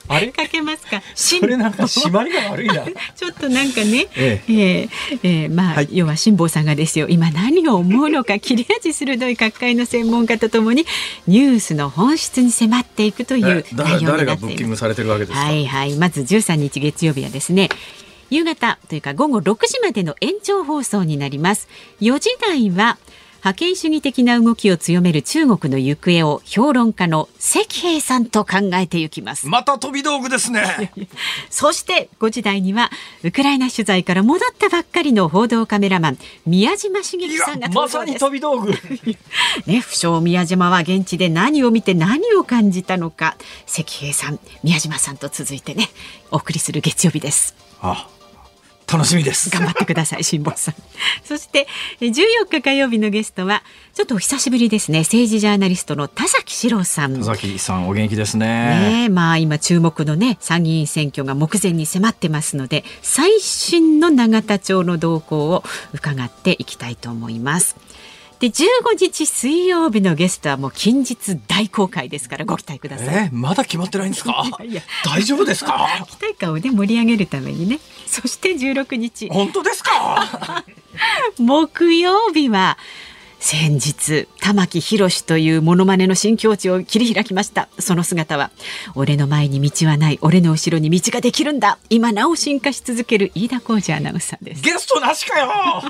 [0.09, 0.29] あれ？
[0.29, 1.03] かけますか。
[1.14, 2.85] それなんか 締まりが悪いな。
[3.16, 7.07] ちょっとなんかね、えええー、えー、まあ、はい、要は辛坊さんがですよ。
[7.09, 10.87] 今何を思うのか 切れ味鋭い各界の専門家とともに
[11.27, 14.07] ニュースの本質に迫っていくという内容になっています。
[14.07, 15.94] 誰がブッキングされてるわけですはいはい。
[15.97, 17.68] まず13日月曜日はですね。
[18.31, 21.68] 夕方というか午後6時までの延長放送になります
[22.01, 22.99] 4時台は
[23.40, 29.46] 覇権主義的な動きを強める中国の行方を評論家の関平さんと考えていきます。
[29.46, 30.92] また飛び道具ですね。
[31.51, 32.90] そして5時台には
[33.22, 38.72] ウクライナ取材から戻ったばっかりの報道カメラマン宮島茂さんがまさに飛び道具。
[39.66, 43.37] ね不詳宮島は現地で何を見て何を感じたのか。
[43.66, 45.88] 関平さん宮島さんと続いてね
[46.31, 47.55] お送りする月曜日です。
[47.81, 48.09] あ
[48.90, 49.51] 楽しみです。
[49.51, 50.74] 頑張ってください辛坊さん。
[51.22, 51.66] そして
[52.01, 55.01] 14日火曜日のゲストはちょっとお久しぶりですね。
[55.01, 57.18] 政治ジャーナリストの田崎史郎さん。
[57.18, 58.46] 田崎さんお元気ですね。
[59.05, 67.77] ねまあ今注目のね参議院選挙が目前に迫ってますので最新の永田町の動向を伺っていきたいと思います
[68.40, 68.53] で15
[69.01, 73.09] 日水曜日のゲストはもう近日大公開ですからご期待ください。
[73.09, 74.44] えー、まだ決まってないんですか？
[74.64, 75.88] いや大丈夫ですか？
[76.09, 77.81] 期待感をね盛り上げるためにね。
[78.07, 79.29] そして16日。
[79.29, 80.64] 本当ですか？
[81.38, 82.79] 木曜日は
[83.40, 87.68] 先日玉木宏というモノマネの新境地を切り開きました。
[87.79, 88.51] その姿は
[88.94, 91.79] 俺の前に道はない俺の後ろに道ができるんだ。
[91.90, 94.62] 今なお進化し続ける飯田浩二アナウンサーです。
[94.62, 95.83] ゲストなしかよ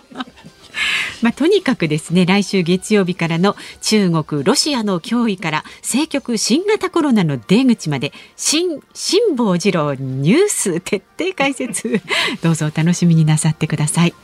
[1.23, 12.01] まあ、とにかくですね来週月曜日からの中国ロシアの脅威から政局新型コロナの出口まで新辛坊治郎ニュース徹底解説
[12.43, 14.15] どうぞお楽しみになさってください。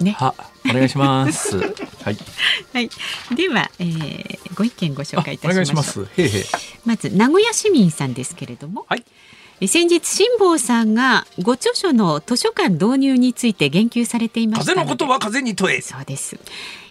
[0.00, 0.32] ね、は
[0.70, 1.58] お願いします。
[2.04, 2.18] はい。
[2.72, 2.90] はい。
[3.34, 6.06] では、えー、ご意見ご紹介いたします
[6.84, 8.86] まず名古屋市民さんですけれども。
[8.88, 9.04] はい。
[9.66, 15.80] 先日辛坊さんがご著書の図書館導入について言及されていました風のことは風に問え。
[15.80, 16.38] そうです。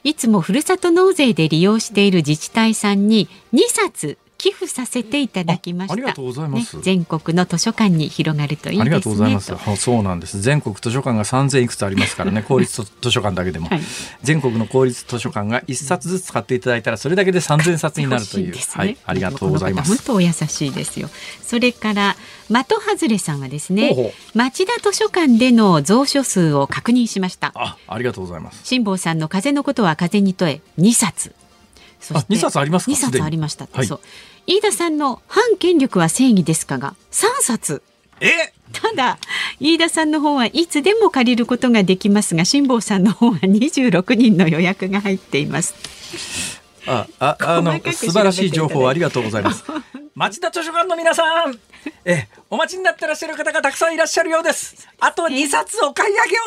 [0.04, 5.94] いつもふるさと納税で利用している自治体さんに2冊寄付させていただきました。
[5.94, 9.54] ありがとうございます、ね、全国の図書館に広がるといい、ね、ありがとうございます。
[9.78, 10.40] そうなんです。
[10.42, 13.82] 全国図書館が三千いくつありますからね、 公立図書館だけでも、はい、
[14.24, 18.52] 全国の公立図書館が一冊ずつ買っていただいたらそれだけで三千冊になるという。
[18.52, 19.90] ね、はい、ありがとうございます。
[19.90, 21.10] 本当お優しいですよ。
[21.42, 22.16] それから
[22.50, 27.52] 的外れさんはですね、ほうほう町田図書館での蔵書数を確認しました。
[27.56, 28.62] あ、ありがとうございます。
[28.64, 31.34] 辛坊さんの風のことは風に問え二冊。
[32.00, 34.00] そして2冊ありますか？2冊ありました、はい、そう。
[34.46, 37.82] 飯田さんの「反権力は正義ですか」が3冊。
[38.22, 38.30] え？
[38.74, 39.18] ただ
[39.60, 45.74] 飯田さんの本はいつでも借りることができますが辛坊さんの本は26人の予約が入っています。
[46.86, 49.64] あああの素晴らしい情報ありがとうございます。
[50.16, 51.60] 町田図書館の皆さん
[52.06, 54.88] えお待ちになってらっしゃる方がたくさんいらっしゃるようです。
[55.00, 56.44] あと2冊お買い上げを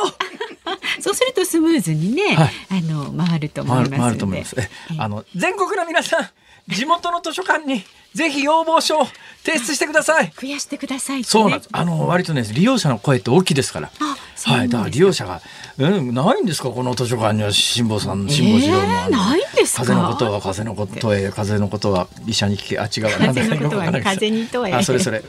[1.00, 4.56] そうするとスムーズにね、はい、あの回ると思います回ると思います。
[4.58, 4.68] え、
[4.98, 6.28] あの全国の皆さん
[6.68, 7.82] 地元の図書館に
[8.14, 9.06] ぜひ要望書を
[9.44, 10.32] 提出してください。
[10.40, 11.68] 増やしてください、ね、そうなんです。
[11.72, 13.90] あの割とね利用者の声って大きいですから。
[14.44, 15.42] はい、だから利用者が、
[15.78, 25.22] うん、ないんですかこの図書館には辛坊さん辛坊治郎の,、えー、ないんです風のことは風のことへ風のことは医者に聞けあ違う なんだか風に問えあそれそれ。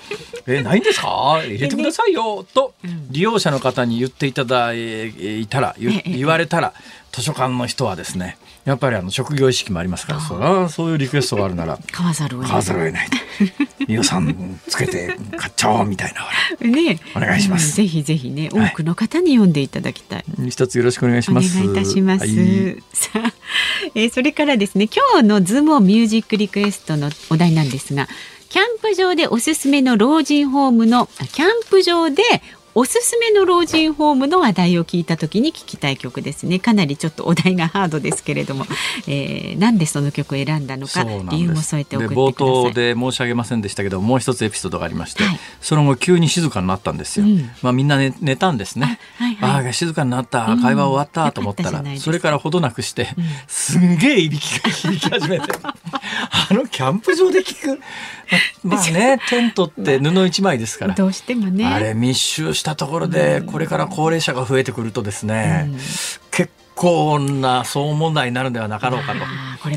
[0.47, 1.41] えないんですか？
[1.43, 2.73] 入れてくださいよ、と
[3.09, 6.73] 利用者の方に言っていただいたら言われたら
[7.11, 12.51] 図書館の人はですねやっぱりあの職業意識もありますからそれはそういうリクエストがあるなら 買わざるを得
[12.91, 13.07] ない。
[13.87, 16.13] 予算 つけて買っちゃおうみたい
[16.61, 21.57] なねお願いします、ぜひぜひね多くの方に読んでいただきたい、はい、一つよろしくお願いします。
[21.57, 23.33] お願いいたします、はい、 さあ、
[23.95, 28.07] えー、それからですね今日のズームミュージックリクエストのお題なんですが
[28.49, 32.21] キャンプ場でおすすめの老人ホームのキャンプ場で
[32.73, 36.59] おすすめの老人ホームの話題を聞いた時に聞きたい曲ですね。
[36.59, 38.65] かなりちょっとお題がハードですけれども、
[39.07, 48.99] えー、なんでその曲を選んだのか理由も添えて送って冒頭で申し上げませんでしたけどもう一つエピソードがありまして、はい、その後急に静かになったんですよ、うん、まあみんな寝寝たんですね。
[49.19, 55.47] あ、はいはい、あ静かになった会話終わったと思ったら、うん、それからほどなくして、うん、すんげえいびきが響き始めて。
[56.49, 57.79] あのキャンプ場で聞く？
[58.63, 60.95] まあねテントって布一枚ですから。
[60.95, 61.65] どうしてもね。
[61.65, 65.73] あれ密集したところでこれから高齢者が増えてくるとですね、うん、
[66.29, 69.19] 結構な騒問題になるんではなかろうかと。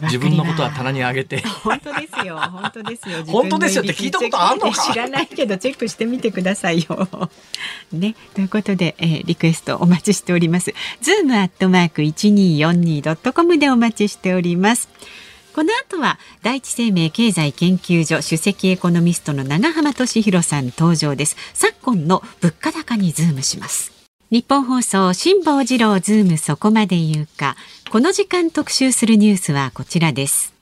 [0.05, 1.41] 自分のことは棚に上げて。
[1.41, 3.25] 本当ですよ本当ですよ。
[3.25, 3.83] 本当ですよ。
[3.85, 4.83] って聞いたことあるのか？
[4.93, 7.09] 知らないけどチェックしてみてくださいよ。
[7.91, 8.15] ね。
[8.35, 10.75] ということで、えー、リクエストお待ちしております。
[11.01, 14.91] ズームアットマーク一二四二ドットコムでお待ちしております
[15.55, 21.37] この後は第一生命経済研究所首席エコノミストの永濱利廣さん登場です。
[21.55, 23.93] 昨今の物価高にズームします。
[24.33, 27.55] ニッポン放送辛坊治郎ズームそこまで言うか。
[27.89, 30.53] この時間特集するニュースはこちらです。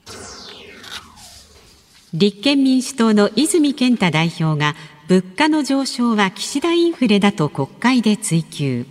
[2.13, 4.75] 立憲民主党の泉健太代表が
[5.09, 8.85] 物価の上昇は岸田インフレだと国会で追及。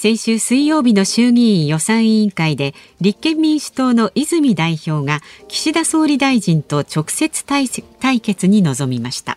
[0.00, 7.68] 先週水曜日の衆議院予算委員会で立憲民主党の泉代表が岸田総理大臣と直接対
[8.22, 9.36] 決に臨みました。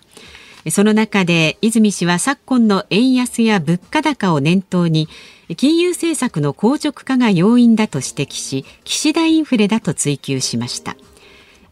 [0.71, 5.10] その中で泉氏は昨今の円安や物価高を念頭に
[5.58, 10.95] 金融政策の硬直化が要因だと指摘し岸田インフレだと追及しました。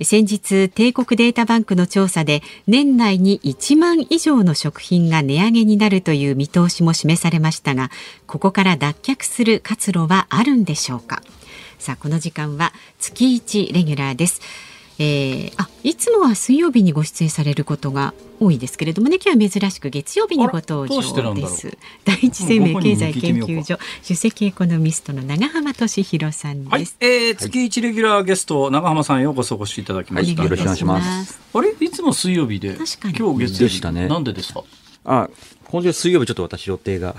[0.03, 7.89] 先日帝国データバンクの調査で年内に1万以上の食品が値上げになるという見通しも示されましたが
[8.27, 11.21] ここから脱却する活路はあるんでしょうか。
[11.77, 14.41] さあこの時間は月1レギュラーです。
[15.03, 21.75] えー、あいつもは水曜日にご出演されることが多いですけれどもね今日は珍しく月曜日にご登場です。
[22.05, 31.71] 第一生命経済研究所首席エコノミストの長浜俊弘さんです、はい、えー、月一レギュラーゲスト長浜さんようこそお越しいただきました、よろしくお願いしますあれ？
[31.79, 34.07] いつも水曜日で今日月曜日でしたね。
[34.07, 34.63] なんでですか？
[35.03, 35.29] あ
[35.65, 37.15] 今週水曜日ちょっと私予定が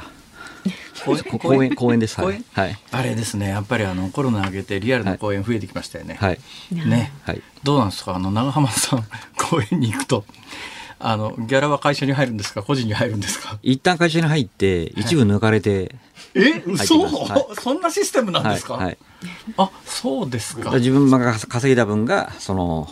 [1.40, 2.20] 公演公演です。
[2.20, 2.44] はい。
[2.90, 3.48] あれですね。
[3.48, 6.14] やっぱりあのコロナ上げてリアルな公演増えてきましたよね。
[6.20, 6.38] はい。
[6.70, 7.12] ね。
[7.22, 7.42] はい。
[7.62, 8.14] どうなんですか？
[8.16, 9.04] あの長浜さん
[9.36, 10.24] 公演に行くと。
[11.04, 12.62] あのギャラは会社に入るんですか？
[12.62, 13.58] 個人に入るんですか？
[13.64, 15.96] 一旦会社に入って一部抜かれて、
[16.34, 16.62] え？
[16.64, 18.96] 嘘、はい、そんなシステムなんですか、はい、
[19.56, 22.88] あそうですか自分が稼いだ分がその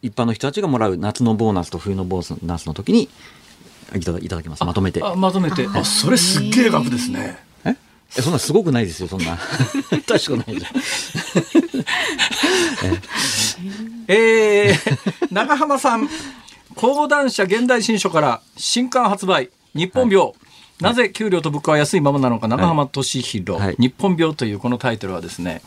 [0.00, 3.10] 一般の人たちがもらう夏のボーナスと冬のボーナスの時に
[3.96, 4.64] いただいただきます。
[4.64, 5.00] まとめて。
[5.00, 5.66] まとめて。
[5.74, 7.38] あそれすっげえ額ですね。
[7.64, 8.22] え？
[8.22, 9.38] そんなすごくないですよそんな。
[10.06, 10.72] 確かないじゃん
[14.08, 16.08] えー、長浜さん
[16.74, 19.50] 講談社現代新書から新刊発売。
[19.74, 20.34] 日本病、はい。
[20.80, 25.62] なぜ給料と物価は安いままなのか、長浜俊弘、はい、日本病というこのタイトルはですね、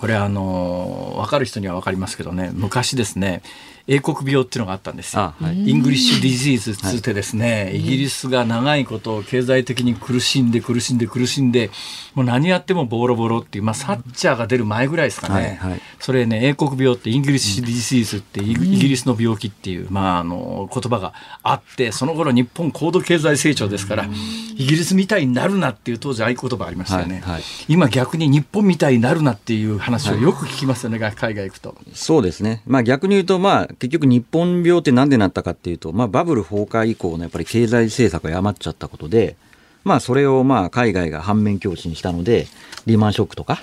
[0.00, 3.42] これあのー、分かる人には分かりますけどね、昔ですね、
[3.88, 5.34] 英国病っていうのがあったんですよ。
[5.40, 11.70] はい、 English disease つってですね、はい、イギリスが長いことを経済的に苦しんで苦しんで苦しんで、
[12.14, 15.34] もう何やってもボロボロっていう、まあ、サッチャーが出る前ぐらいですかね。
[15.34, 24.08] はいはい、それね、英国病って English disease ってイギリスの病気っていう、まあ、あの、言葉があって、その頃日本高度経済成長ですから、
[24.56, 27.22] イギリスみたいになるなっていう当時合言葉ありましたよね。
[27.68, 31.76] 今逆に日本みたいになるなっていう話をよく聞きますよね、海外行くと。
[31.94, 32.60] そうですね。
[32.66, 39.36] まあ逆に言うと、まあ結局日本病って何でなったかっていうと、まあ、バブル崩壊以降のやっぱり経済政策が余っちゃったことで、
[39.84, 42.48] まあ、それをまあ海外が反面教師にしたので、
[42.86, 43.60] リーマンショックとか、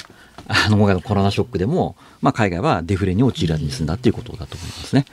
[0.47, 5.05] あのコロナショックでも、まあ、海外はデフレに陥らずに済んだということだと思いますね。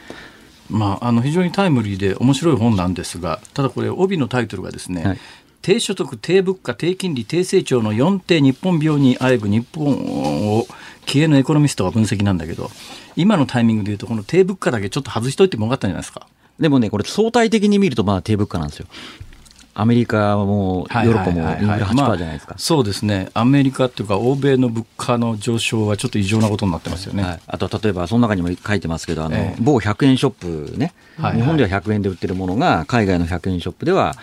[0.69, 5.19] まあ、あの非常にタイムリーで面白い本なんですが、ただこれ、帯のタイトルがですね、はい
[5.63, 10.67] 低所得、低物価、低金利、低成長の4低日本病にあえぐ日本を
[11.07, 12.71] 経営のエコノミストが分析なんだけど、
[13.17, 16.27] 今のタイミングでいうと、この低物価だけちょっと外しといてもよかったんじゃないですか。
[16.59, 18.87] でもね、これ相対的に見ると、まあ低物価なんですよ。
[19.73, 34.17] アメリカもヨーロッパもインフレ8%じゃないですか、まあ、そうですね、アメリカっていうか、欧米の物価の上昇はちょっと異常なことになってますよね、はい、あと例えば、その中にも書いてますけど、あの、えー、某100円ショップね、はいはい、日本では100円で売ってるものが、海外の100円ショップでは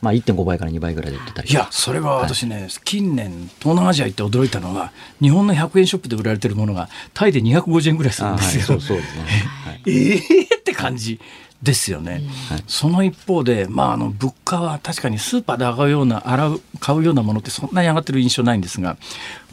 [0.00, 8.76] まあ、1.5倍から2倍ぐらいで売ってたりいやそれは私ね、はい、近年東南アジア行って驚いたのは日本の100円ショップで売られてるものがタイで250円ぐらいするんですよ。
[8.76, 9.24] はい、 そうですね、
[9.64, 11.20] はい、ええー、って感じ
[11.62, 18.96] ですよね、はい、その一方で、まあ、あの物価は確かにスーパーで上がるような洗う買うようなものってそんなに上がってる印象ないんですが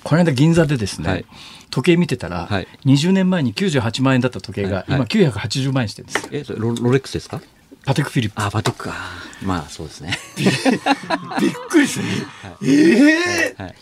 [0.03, 1.25] この間銀座でですね、はい、
[1.69, 7.41] 時計見てたら、はい、20年前に98万円だった時計が今980万円してるんです、えロレックスですか？
[7.87, 8.93] パテクフィリップあパテクか
[9.41, 10.19] まあそうですね。
[10.37, 12.05] びっくりする、
[12.43, 13.63] はい、ええー。
[13.63, 13.75] はい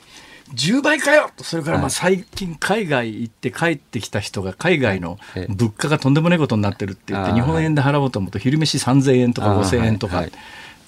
[0.53, 1.31] 10倍かよ。
[1.41, 5.17] それからまあ最近海外行って帰ってきた人が海外の
[5.49, 10.23] 物価がとんでもないことになってるって言って日本円で払おうと思うと昼飯3000円とか5000円とか。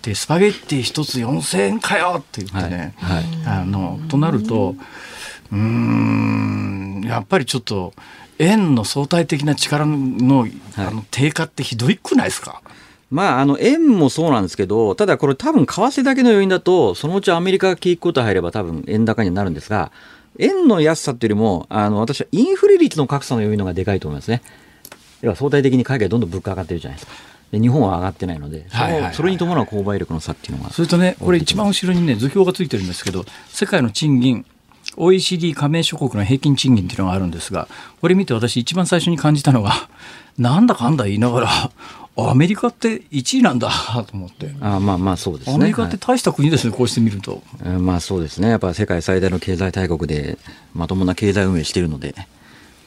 [0.04, 2.94] でスパゲッティ一つ4000円かよって言ってね。
[3.48, 4.76] あのとなると
[5.52, 7.94] うんやっぱりちょっと
[8.38, 12.62] 円の相対的な力のあの低下ってひどいくないですか？
[13.10, 19.92] まあ、あの円もそうなんですけど、ただこれ、多分為替だけの要因だと、そのうちアメリカが景気こと入れば、多分円高になるんですが、
[20.40, 24.42] 円の安さっていうよりも、あの私はインフレ率の格差の要因のがでかいと思いますね。
[25.22, 27.14] 要は相対的に海外どんどん物価上がってるじゃないですか。
[27.52, 28.68] で日本は上がってないので、
[29.14, 34.46] それに伴う購買力の差っていうのがそれとね、これ一番後ろにね、図表がついてるんですけど、世界の賃金、
[34.98, 37.68] OECD 加盟諸国の平均賃金っていうのがあるんですが、
[38.02, 39.74] これ見て私一番最初に感じたのが、
[40.38, 41.72] なんだかんだ言いながら、
[42.20, 43.70] アメリカって1位なんだ
[44.08, 44.52] と思って。
[44.60, 45.56] あまあまあそうですね。
[45.56, 47.44] アメリカって大した国ですね、はい、こうしてみると。
[47.80, 48.50] まあそうですね。
[48.50, 50.38] やっぱ世界最大の経済大国で
[50.74, 52.16] まともな経済運営しているので、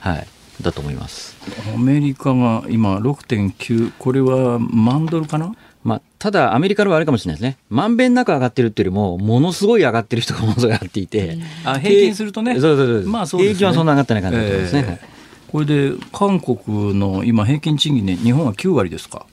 [0.01, 0.27] はい。
[0.63, 1.37] だと思います
[1.75, 5.55] アメリカが今6.9これは万ドルかな？
[5.83, 7.57] まあ、ただ、アメリカのはあれかもしれないですね。
[7.71, 11.39] まんべんなく上がってるっていうよりも、ものすごい上がってる人がものすごい上がっていて。
[11.65, 12.61] あ平均するとね。
[12.61, 13.09] そうそうそう。
[13.09, 15.01] まあそう、ね、平均はそんな上がってない感じですね。
[15.03, 19.25] えー、これで、韓国の今、平均賃金で、日本は9割ですか？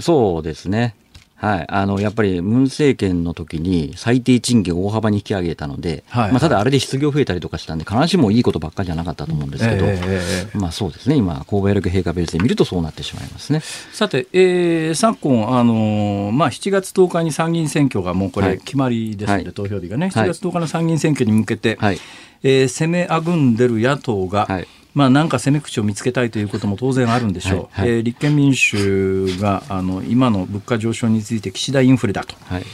[0.00, 0.94] そうですね。
[1.40, 13.60] はい、あのやっぱりムン政権の時に最低賃金を大幅に引き上げたので、はいはい、まあ、ただあれで失業増えたりとかしたんで、必ずしもいいことばっかりじゃなかったと思うんですけど、えー、まあそうですね、今、購買力平価ベースで見るとそうなってしまいますね。
[13.92, 21.98] さて、えー、昨今、あのまあ、7月10日に参議院選挙がもうこれ、決まりですので、はい、投票日がね、7月10日の参議院選挙に向けて、はい、
[22.42, 32.34] えー、攻めあぐんでる野党が、はいまあ、なんか攻め口を見つけたいということも当然あるんでしょう、はいはい、えー、立憲民主があの今の物価上昇について岸田インフレだと。
[32.46, 32.64] はい。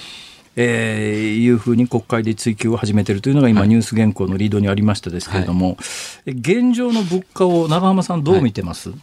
[0.58, 8.98] えー、いうふうに国会で追及を始めているというのが今、ニュース原稿のリードにありましたですけれども、はい、現状の物価を長浜さん、どう見てます、はい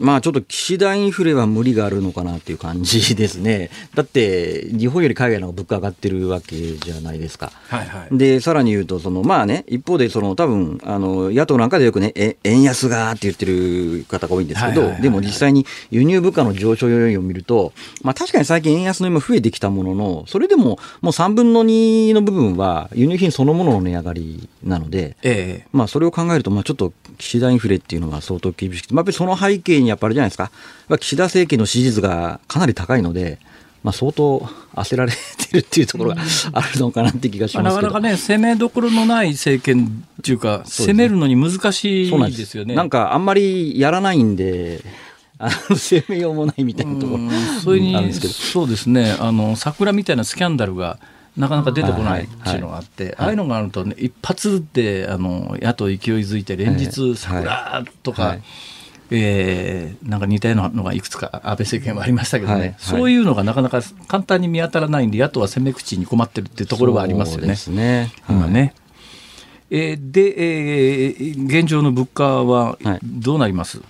[0.00, 3.68] まあちょっと岸田インフレは無理があるのかなっていう感じですね。
[3.94, 7.52] だって日本より海外の方が物価上がってるわけじゃないですか。
[7.68, 30.50] はいはい、で、さらに言うと、そのまあね、一方でその多分あの野党なんかでよくね、え円安がって言ってる方が多いんですけど、でも実際に輸入物価の上昇要因を見ると、まあ確かに最近円安の今増えてきたものの、それでももう3分の2の部分は輸入品そのものの値上がりなので、ええ、まあそれを考えると、まあちょっと岸田インフレっていうのは相当厳しくて、まあ、やっぱりその背景にやっぱりじゃないですか、
[30.98, 33.38] 岸田政権の支持率がかなり高いので、
[33.82, 34.38] まあ、相当
[34.74, 35.18] 焦られて
[35.52, 36.22] るっていうところが
[36.52, 42.74] あるのかなって気がしますなかなかね、攻めどころのない政権っていうか、攻めるのに難しいですよね。
[42.74, 44.82] なんかあんまりやらないんで、
[45.38, 47.30] あの攻めようもないみたいなところ
[47.62, 49.16] それにそうですね。
[49.18, 50.98] あの桜みたいなスキャンダルが
[51.38, 58.36] なかなか出てこないっていうのがあって、ああいうのがあると、ね、一発であの野党勢いづいて連日桜とか、
[59.10, 67.54] えー、なんか似たようなのがいくつか安倍政権はありましたけどね、はいはい、そういうのがなかなか簡単に見当たらないんで野党は攻め口に困ってるっていうところはありますよね。
[67.68, 68.12] ね。
[68.28, 68.74] 今ね、
[69.70, 70.34] えー、で、
[71.08, 73.86] えー、現状の物価はどうなります、はい、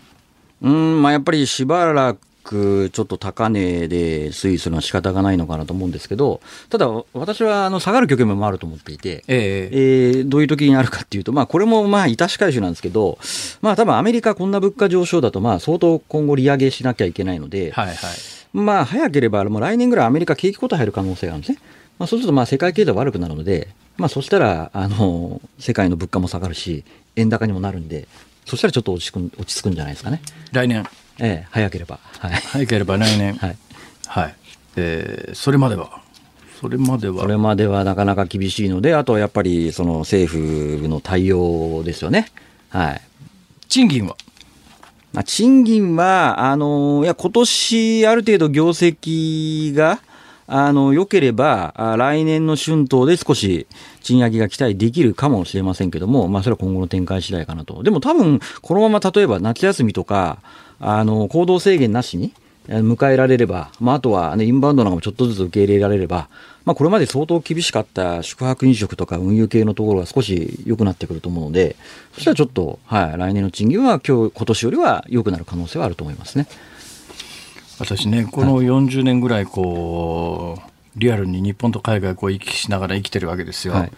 [0.63, 13.19] うんまあ、やっぱりしばらくちょっと高値で推移するのは仕方がないのかなと思うんですけど、ただ私はあの下がる局面もあると思っていて、えー、えー、どういう時にあるかっていうと、まあこれもまあ致し返しなんですけど、
[13.63, 17.97] まあ多分アメリカこんな物価上昇だとまあ相当今後利上げしなきゃいけないので、はいはい、
[18.53, 21.59] まあ早ければもう来年ぐらいアメリカ景気後退入る可能性があるんですね。
[21.99, 23.69] まあ、そうするとまあ世界経済悪くなるので、
[23.99, 26.85] まあ、そしたらあの世界の物価も下がるし、
[27.17, 28.09] 円高にもなるんで、
[28.47, 30.23] そしたらちょっと落ち着く落ち着くんじゃないですかね。
[30.51, 30.85] 来年
[31.21, 33.57] ええ、早ければ、はい、早ければ来年、はい。
[34.07, 34.35] はい。
[34.77, 36.01] えー、それまでは？
[36.61, 37.23] それまでは？
[37.23, 40.31] それまではなかなか厳しいので、あとはやっぱりその政
[40.81, 42.29] 府の対応ですよね。
[42.71, 43.01] はい、
[43.69, 44.17] 賃金は？
[45.13, 49.99] まあ、賃金は、あのいや今年ある程度業績が
[50.53, 53.69] あの良ければ、来年の春闘で少し
[54.03, 57.85] 賃上げが期待できるかもしれませんけども、まあ、それは今後の展開次第かなと。
[57.85, 60.39] でも多分、このまま例えば夏休みとか、
[60.81, 62.33] あの行動制限なしに
[62.69, 66.29] 迎えられれば、まあ、あとは、ね、インバウンドなんかもちょっとずつ受け入れられれば、
[66.65, 71.77] まあ、これまで相当厳しかった宿泊飲食とか運輸系のところが少し良くなってくると思うので、
[72.13, 76.47] そしたらちょっと、はい、来年の賃金は今日今年よりは良くなる可能性はあると思いますね。
[77.81, 83.75] 私ね、この40年ぐらいこう、リアルに日本と海外こう行き来しながら生きてるわけですよ。
[83.75, 83.93] はい。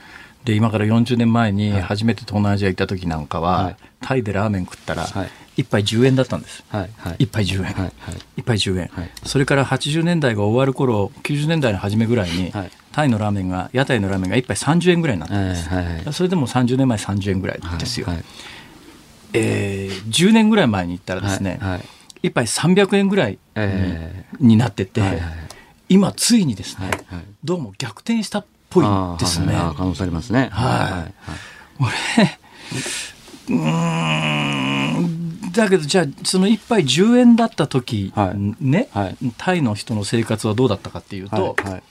[0.45, 6.91] で今から40年前に初めて東南アジア行った時なんかは、はい、タイでラーメン食ったら、はい、1杯10円だったんです、はい。
[6.97, 7.75] はい、1杯10円、はい。
[7.75, 7.93] はい、
[8.41, 15.85] 1杯10円、はい、それから80年代が終わる頃90年代の初めぐらいに、はい、タイのラーメンが屋台のラーメンが1杯30円ぐらいになったんです、はい。
[15.85, 18.17] はい、それでも30年前30円ぐらいですよ、はい。
[18.17, 18.25] はい、
[19.35, 21.71] えー、10年ぐらい前に行ったらですね、はい。
[21.73, 21.85] はい、
[22.23, 24.25] 1杯300円ぐらいにえ。
[24.35, 25.21] ー、になってて、はいはい、
[25.89, 29.53] 今ついにですね、はいはい、どうも逆転したぽいですね。
[29.77, 30.49] 可能性ありますね。
[30.51, 31.15] はい。
[31.79, 31.91] 俺、
[33.51, 33.55] う
[35.03, 41.83] ん、だけどじゃあその一杯10円だった時、はい、ね、はい、タイの人の生活はどうだったかっていうと、はいはい。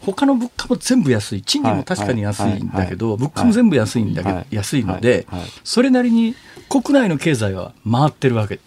[0.00, 1.42] 他の物価も全部安い。
[1.42, 5.26] 賃金も確かに安いんだけど、物価も全部安いんだけど、安いので、
[5.62, 6.34] それなりに
[6.70, 8.60] 国内の経済は回ってるわけ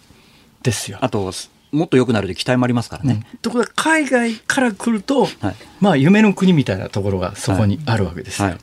[0.64, 0.98] ですよ。
[1.00, 1.32] あと
[1.70, 3.24] もっと良くなるで期待もありますからね。
[3.42, 5.30] ところが海外から来ると、はい、
[5.80, 8.44] まあ夢の国みたいなところがそこにあるわけですよ。
[8.46, 8.54] はい。
[8.54, 8.62] はい、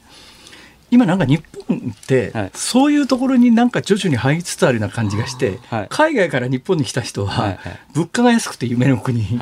[0.92, 7.58] 今なんか日本って、そういうところになんか徐々に入りつつあるような感じがして、海外から日本に来た人は、
[7.94, 9.40] 物価が安くて夢の国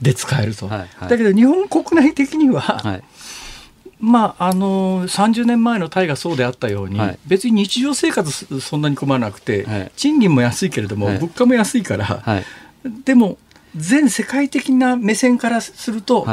[0.00, 0.68] で使えると。
[0.68, 3.00] だけど日本国内的には、
[4.00, 12.22] まああの30年前のタイがそうであったように、はい、別に日常生活そんなに困らなくて、はい、賃金も安いけれども、はい、物価も安いから、
[13.04, 13.38] でも
[13.76, 16.26] 全世界的な目線からすると、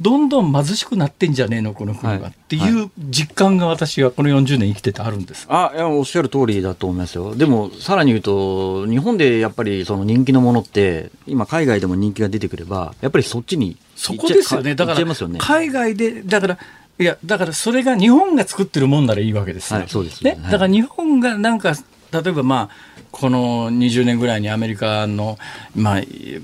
[0.00, 5.46] どんどん貧しくなってんじゃねえのこの国は、っていう実感が私はこの40年生きててあるんです。
[5.48, 7.36] あいやおっしゃる通りだと思いますよ。
[7.36, 14.74] でもさらに言うと日本でやっぱりその人気のものって今海外でも人気が出てくればやっぱりそっちにそこですよね。
[14.74, 16.58] だから海外でだから
[16.98, 20.42] いやだからそれが日本が作ってるもんならいいわけですよ、はい、そうですね、ね？
[20.44, 21.74] だから日本がなんか
[22.12, 25.38] 例えばまあこの20年ぐらいにアメリカの、
[25.76, 26.00] まあ、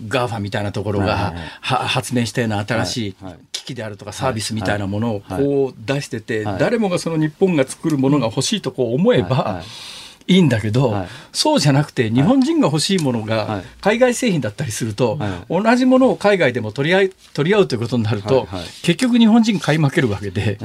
[0.06, 3.16] GAFA みたいなところが、発明したような新しい
[3.50, 20.58] 機器であるとかサービスみたいなものをこう出してて、誰もがその日本が作るものが欲しいとこう思えば、いいんだけど、はい、そうじゃなくて日本人が欲しいものが海外製品だったりすると、はい、同じものを海外でも取り合い取り合うということになると、はい、結局日本人買い負けるわけで、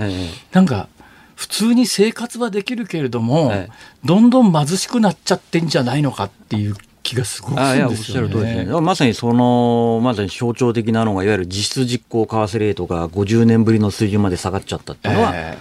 [0.52, 0.88] なんか
[1.36, 3.52] 普通に生活はできるけれども、
[4.04, 6.76] どんどん貧しくなっちゃってんじゃないのかっていう
[7.06, 8.82] 気がすごくするんですよね。
[8.82, 15.58] まさにそのまさに象徴的なのがいわゆる実質実行為替レートが50年ぶりの水準まで下がっちゃったっていうのは、えー、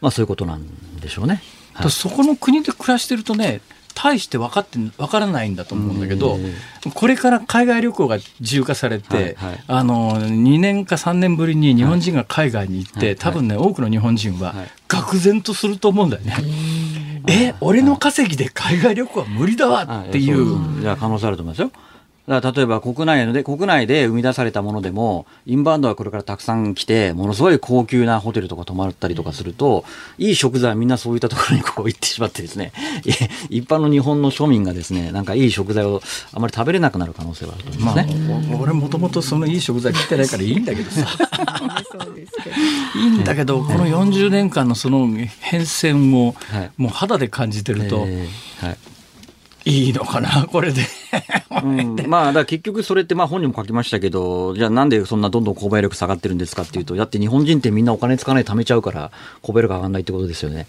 [0.00, 1.42] まあそういうことなんでしょうね。
[1.74, 3.60] はい、そこの国で暮らしてるとね
[3.94, 6.36] 大して分かって分からないんだと思うんだけど、
[6.94, 14.54] これから海外旅行が自由化されて、はいはい、あの2年か3年ぶりに日本人が海外に行って、はい、多分ね多くの日本人は
[14.88, 16.34] 愕然とすると思うんだよね。
[17.26, 20.82] え俺の稼ぎで海外旅行は無理だわっていう。
[20.82, 21.70] いや可能性あると思いますよ。
[22.26, 29.84] だから例えば国内で、国内で生み出されたものでも、インバウンドがこれからたくさん来て、ものすごい高級なホテルとか泊まったりとかすると、
[30.16, 32.72] いい食材はみんなそういったところにこう行ってしまってですね、
[33.50, 36.00] 一般の日本の庶民がですね、なんかいい食材を
[36.32, 38.14] あまり食べれなくなる可能性はあると思いますね。
[38.48, 41.06] まあ、俺もともとそのいい食材来てないからいいんだけどさ。
[42.96, 45.06] いいんだけど、この40年間のその
[45.40, 46.34] 変遷を、
[46.78, 48.78] もう肌で感じてると、えーはい
[49.64, 50.82] いいのかな、これで。
[51.62, 59.10] うん、 まあ、だ結局それってまあ本にも書きましたけど、じゃあなんでそんなどんどん購買力下がってるんですかっていうと、だって日本人ってみんなお金使わない貯めちゃうから、
[59.42, 60.66] 購買力上がらないってことですよね。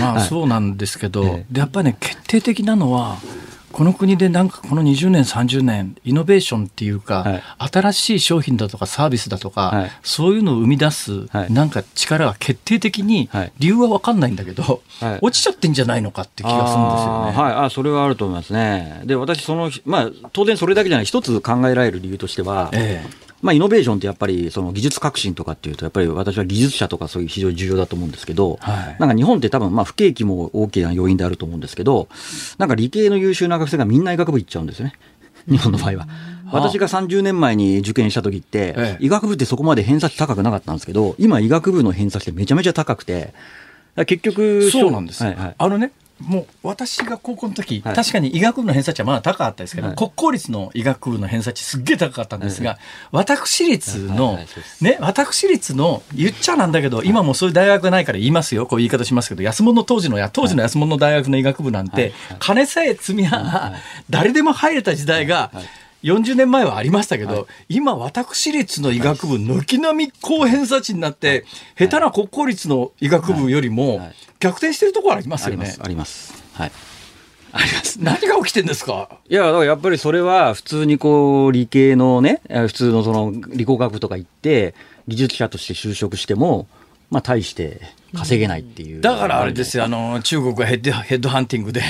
[0.00, 3.18] まあそうなんですけど、はい、でやっぱりね、決定的なのは、
[3.76, 14.80] この国でなんかこの20年30年イノベーションっていうか、はい、新しい商品だとかサービスだとか、はい、そういうのを生み出す、なんか力が決定的に、理由は分かんないんだけど、
[15.20, 17.52] 落ちちゃってんじゃないのかって気がするんですよね。
[17.52, 19.02] はい、あそれはあると思いますね。
[19.04, 21.04] で私そのまあ当然それだけじゃない。
[21.04, 32.08] 一つ考えられる理由としては、ええまあ、イノベーションってやっぱりその技術革新とかっていうとやっぱり私は技術者とかそういう非常に重要だと思うんですけど、はい、なんか日本って多分まあ不景気も大きな要因であると思うんですけど
[32.58, 34.94] なんか理系の優秀な学生がみんな医学部行っちゃうんですよね。
[35.48, 36.08] 日本の場合は。
[36.50, 43.32] 私が30年前に受験した時って、ええ、医学部ってそこまで偏差値高くなかったんですけど今医学部の偏差値ってめちゃめちゃ高くて
[44.06, 52.78] 結局そうなんです、はいはい、あのねもう私が高校の時、はい、確かに医学部の偏差値はまだ高かったですけど、はい、国公立の医学部の偏差値すっげえ高かったんですが、はい、
[53.12, 54.38] 私立の、
[54.80, 63.74] ね、私立の言っちゃなんだけど、今もそういう大学ないから言いますよ、こういう言い方しますけど、安物当時の、当時の安物の大学の医学部なんて、金さえ積みゃ、
[64.08, 65.50] 誰でも入れた時代が、
[66.06, 71.44] 40年前はありましたけど、はい、今私立の医学部軒並み高偏差値になって、
[71.76, 74.00] 下手な国公立の医学部よりも
[74.38, 75.74] 逆転してるところありますよね。
[75.80, 76.32] あります。
[76.54, 76.72] はい。
[77.52, 77.98] あります。
[78.00, 79.18] 何が起きてんですか？
[79.28, 84.74] いや、だからやっぱりそれは普通にこう理系のね、普通のその理工学部とか行って、
[85.08, 86.68] 技術者として就職しても、
[87.10, 87.80] まあ大して
[88.14, 91.82] 稼げないっていう、だからあれですよあの中国はヘッドヘッドハンティングで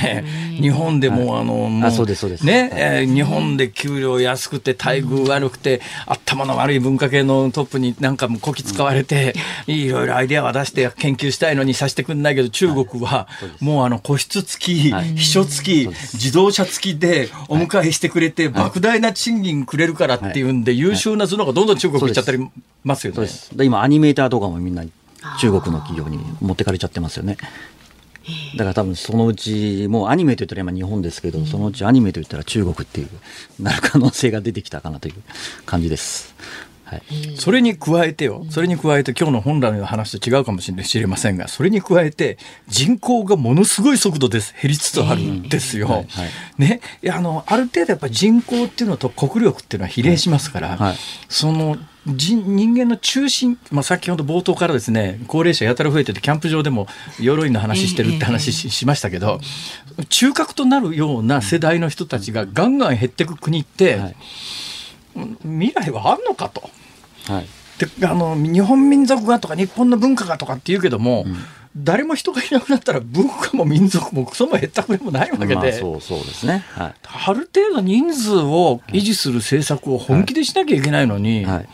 [0.60, 2.46] 日本でも、あのもうそうですそうです。
[2.46, 9.34] ね、えー、日本で給料安くて待遇悪くて、頭の悪い文化系のトップになんかもこき使われて、
[9.66, 13.28] いろいろアイデアは出して研究したいのにさせてくんないけど中国は
[13.60, 22.38] もうあの個室付き、秘書付き自動車付きでお迎えしてくれて、莫大な賃金くれるからっていうんで、優秀な頭脳がどんどん中国行っちゃったり
[22.84, 23.28] ますよね。
[23.64, 24.84] 今アニメーターとかもみんな
[25.40, 27.36] 中国の企業に持ってかれちゃってますよね。
[28.56, 35.14] だから多分そのうちもうアニメといったら今日本ですけど、そのうちアニメといったら中国っていうなる可能性が出てきたかなという
[35.64, 36.34] 感じです。
[36.86, 37.02] はい、
[37.36, 45.88] それに加えてよ、それに加えて今日の本来の話と違うかもしれませんが、それに加えて人口がものすごい速度です、減りつつあるんですよ。
[45.88, 50.96] はいはい、ね、いやあのある程度やっぱり人口っていうのと国力っていうのは比例しますから、はい、
[51.28, 51.76] その
[52.06, 56.86] 人人間の中心、まあ、先ほど冒頭からですね高齢者やたら増えててキャンプ場でも
[57.18, 59.40] 鎧の話してるって話し,、しましたけど
[60.08, 64.16] 中核となるような世代の人たちがガンガン減っていく国って、はい、
[65.42, 66.70] 未来はあんのかと。
[67.26, 67.46] はい。
[67.78, 71.36] であの日本民族がとか日本の文化がとかって言うけども、うん、
[71.76, 81.68] 誰も人がいなくなったら文化も民族もクソも減ったくれもないわけで、まあ、そうそうですね、はい、ある程度人数を維持する政策を本気でしなきゃいけないのに、はいはい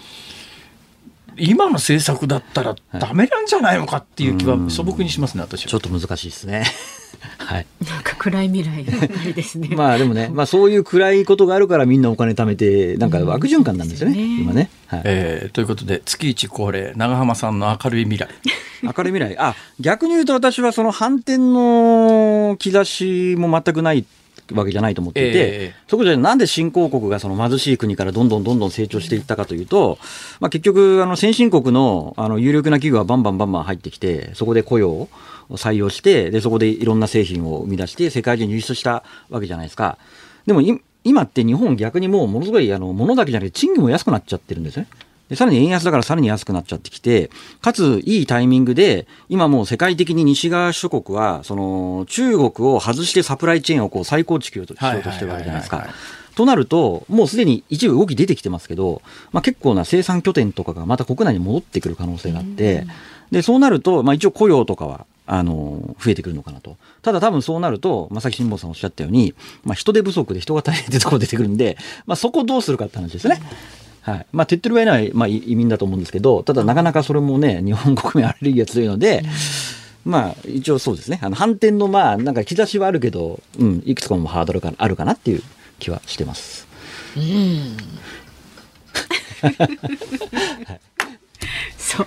[1.36, 5.70] 今の政策だったらダメなんじゃないのかっていう気は素朴にしますね、私は。
[5.70, 6.64] ちょっと難しいですね。
[7.38, 7.66] はい。
[7.88, 9.68] なんか暗い未来ないですね。
[9.76, 14.70] まあでもね、まあそういう暗いことがあるからみんなお金貯めて、なんか悪循環なんですよね、ね今ね。
[14.86, 18.28] はい、えー、ということで、月一恒例、長浜さんの明るい未来。
[18.82, 19.38] 明るい未来。
[19.38, 24.04] あ、逆に言うと私はその反転の兆しも全くない
[24.54, 29.98] わけじゃないと思っていて、えー、そこでなんで新興国がその貧しい国からどんどんどんどん成長していったかというと、
[30.40, 35.08] まあ、結局、あの先進国のあの有力な企業はバンバンバンバン入ってきて、そこで雇用を
[35.50, 39.98] 採用して、でそこでいろんな製品を生み出して、世界中に輸出したわけじゃないですか。
[40.46, 40.60] でも
[41.04, 44.86] 今って日本逆にもうものすごいあの物だけじゃなくて賃金も安くなっちゃってるんですね。
[45.32, 47.30] でさらに円安だからさらに安くなっちゃってきて、
[47.62, 54.78] かついいタイミングで、今もう世界的に西側諸国は、その中国を外してサプライチェーンをこう再構築しようとし
[55.18, 55.88] てるわけじゃないですか。
[56.34, 59.00] となると、もうすでに一部動き出てきてますけど、
[59.32, 62.86] まあ、結構な生産拠点とかがまた国内に戻ってくる可能性があって、
[63.30, 66.76] で、そうなると、まあ、一応雇用とかは、あの、増えてくるのかなと。
[67.00, 69.32] ただ多分そうなると、まさき辛坊さんおっしゃったように、
[69.64, 73.40] まあ、人手不足で人が大変ってところ出てくるんで、まあ、そこをどうするかって話ですね。
[74.02, 74.26] はい。
[74.32, 79.22] まあ、手っ取り早いのは、まあ、移民だと思うんですけど、ただなかなかそれもね、日本国民アレルギーが強いので、
[80.04, 85.42] まあ、一応そうですね、あの反転の、まあ、なんか兆しはあるけど、うん、いくつかもハードルがあるかなっていう
[85.78, 86.66] 気はしてます。
[87.16, 87.76] うん。
[89.42, 89.48] は
[90.74, 90.80] い、
[91.78, 92.06] そう。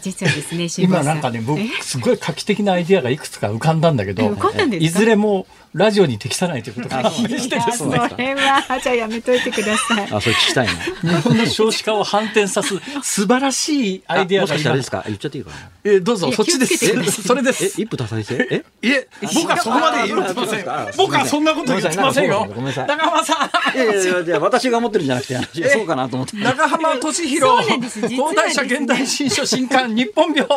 [0.00, 4.36] 実はですね今なんかね僕すごい画期的なアイディアがいくつか浮かんだんだけど
[4.78, 5.46] いずれも
[5.76, 8.00] ラジオに適さないということが判明してですね。
[8.10, 10.08] それは、じゃあやめといてください。
[10.10, 10.72] あ、それ聞きたいな。
[10.72, 14.72] 日本の少子化を反転さす素晴らしいアイデアが今。
[14.74, 15.04] ですか？
[15.06, 15.56] 言っちゃっていいかな。
[15.84, 17.22] え、どうぞ、そっちです。
[17.22, 17.64] それです。
[17.64, 18.64] え、一夫多妻制え？
[18.82, 20.64] いえ、僕はそこまで言ってません。
[20.96, 22.46] 僕はそんなこと言ってませんよ。
[22.48, 22.86] ごめんなさい。
[22.88, 23.76] 長浜さん。
[23.76, 26.36] いやいやいや、私が思ってるんじゃなくて、そうかなと思って。
[26.38, 30.46] 長浜俊弘、高代社現代新書新刊、日本病。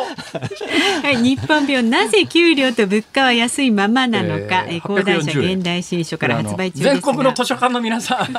[1.02, 8.32] はい、日本病、なぜ給料と物価は安いままなのか、高代社現代新書から発売中全国の図書館の皆さん、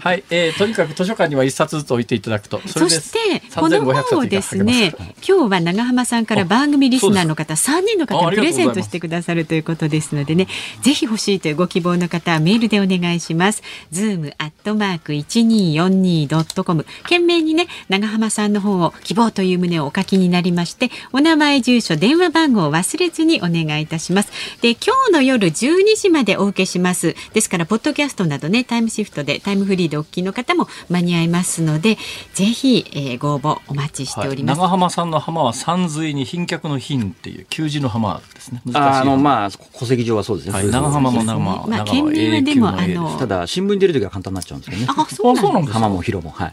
[0.00, 2.60] はい、えー、とにかく図書館には一冊ずつ置いていただくと。
[2.66, 4.94] そしてこの本をですね、
[5.26, 10.46] 今日は長浜さんから番組リスナーの方三人の方にプレゼントしてくださるということですのでね、
[10.82, 13.62] ぜひ欲しいというご希望の方はメールでお願いします。
[13.90, 16.84] ズームアットマーク一二四二ドットコム。
[17.02, 24.30] 件名にね長浜さんの本を希望という旨をお書きになりまして、お名前住所電話番号を忘れずにお願いいたします。
[24.62, 27.14] で今日の夜十二時までお受けします。
[27.32, 31.98] ですからポッドキャストなどねタイムシフトでタイムフリーでお聞きの方も間に合いますので
[32.34, 38.62] ぜひ、えー、ご応募お待ちしております、はい、長浜さんの浜は山水に賓客の賓っていう旧字の浜ですね。
[38.74, 44.86] あのまあ戸籍上はそうですね、はい、長浜も長浜、まあ、県民はでもあのただ新聞に出る時は簡単になっちゃうんですよね。
[44.88, 46.52] あそうなんです浜も広もはい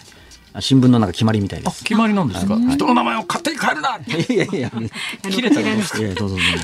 [0.59, 1.83] 新聞のなんか決まりみたいです。
[1.83, 2.55] 決まりなんですか？
[2.57, 3.97] 人の名前を勝手に変えるな。
[4.07, 4.71] いやいや
[5.29, 5.61] 切れた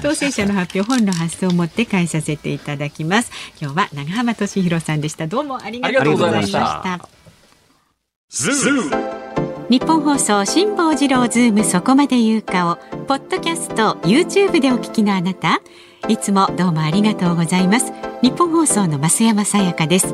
[0.01, 3.31] 当選者の発表本の発送をもって返させていただきます。
[3.61, 5.27] 今日は長浜俊弘さんでした。
[5.27, 6.99] どうもありがとうございました。
[9.69, 12.75] 日本放送辛坊治郎ズームそこまで言うかを
[13.07, 15.61] ポッドキャスト YouTube でお聞きのあなた
[16.07, 20.13] いつもどうもありがとうございます日本放送の増山さやかです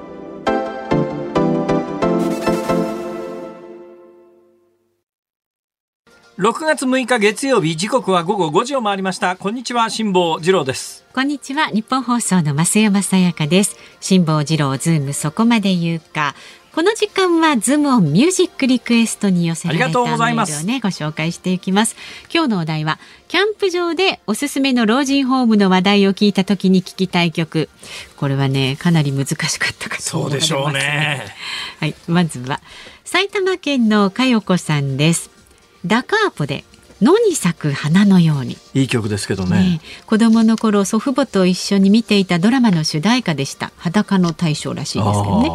[6.41, 9.35] 6月6日月曜日時刻は午後5時を回りました。
[9.35, 11.05] こんにちは辛坊治郎です。
[11.13, 13.77] こんにちは日本放送の増山さやかです。
[13.99, 16.33] 辛坊治郎ズームそこまで言うか。
[16.73, 21.95] この時間はズームオンミュージックリクエストに寄せられたメールをねご紹介していきます。
[22.33, 27.69] 今日のお題はキャンプ場でおすすめの老人ホームの話題を聞いた時に聞きたい曲。
[28.17, 31.23] これはねかなり難しかったかと思います、ね、そうでしょうね。
[31.79, 32.61] はいまずは
[33.05, 35.40] 埼玉県の佳代子さんです
[35.85, 36.63] ダカーポで
[37.01, 38.57] 野に咲く花のように。
[38.73, 43.71] いい曲ですけどね、ね、子供の頃祖父母と一緒に見ていたドラマの主題歌でした。
[43.77, 45.49] 裸の大将らしいですけどね。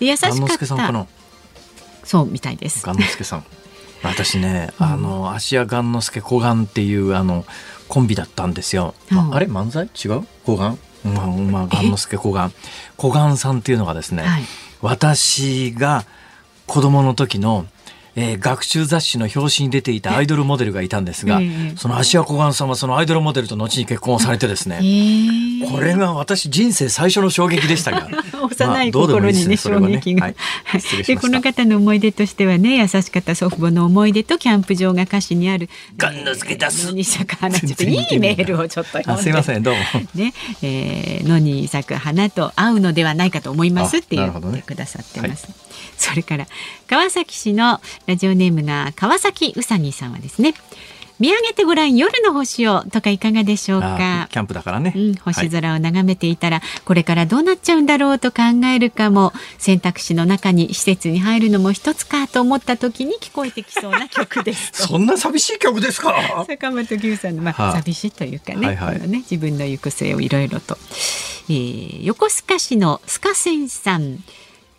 [0.00, 1.06] で優しかった。
[2.04, 2.86] そうみたいです。
[2.86, 3.44] 雁之助さん。
[4.02, 7.44] 私ね、あの芦屋雁之助小雁っていうあの
[7.88, 9.86] コンビだったんですよ、うん、あれ漫才？
[9.86, 10.24] 違う？
[10.44, 12.52] 小雁まあ、まあ、雁之助小雁
[12.96, 14.44] 小雁さんっていうのがですね、はい、
[14.80, 16.04] 私が
[16.66, 17.66] 子供の時の
[18.20, 21.40] えー、学習雑誌の表紙に出ていたアイドルモデルがいたんですが、
[21.76, 24.80] その芦屋小雁さんはそのアイドルモデルと後に結婚をされてですね、
[25.70, 28.08] これが私人生最初の衝撃でしたが
[28.42, 30.34] 幼い心にね、衝撃が、はい、
[31.06, 39.80] でこの方の思い出としてはね優しかった祖父母の思い出とキャンプ場が歌詞にある「ガンのつけ出す」に咲く花ちょっといいメールをちょっとあすいませんどうも。
[40.14, 45.48] ね、えー、野に咲く花と合うのではないかと思いますって言ってくださってます、
[46.00, 46.46] それから
[46.86, 50.54] 川崎市のラジオネームが川崎うさぎさんはですね
[51.18, 54.28] 見上げてごらん夜の星をとかいかがでしょうか？
[54.30, 58.42] キャンプだからね、うん、星空を眺めていたら、はい、これからどうなっちゃうんだろうと考
[58.72, 64.70] えるかも選択肢の中に施設に入るのも一つかと思った時に聞こえてきそうな曲です。
[64.86, 66.14] そんな寂しい曲ですか？
[66.46, 70.78] 坂本九さんの、まあ、はあ、寂しいというかねはいはい、ね自分の行く末をいろいろと、
[71.48, 74.22] えー、横須賀市のスカセンさん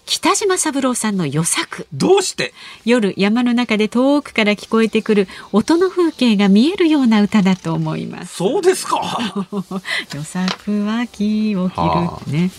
[0.10, 1.86] 北島三郎さんの予作。
[1.94, 2.52] どうして？
[2.84, 8.38] 夜山の中で遠くから聞こえてくる音の風景が見えるような歌だと思います。
[8.38, 9.00] そうですか。
[10.16, 11.76] 予作は木を切
[12.28, 12.52] るね、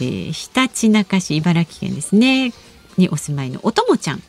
[0.00, 2.52] えー、ひたちなか市茨城県ですね。
[2.98, 4.22] にお住まいのおともちゃん。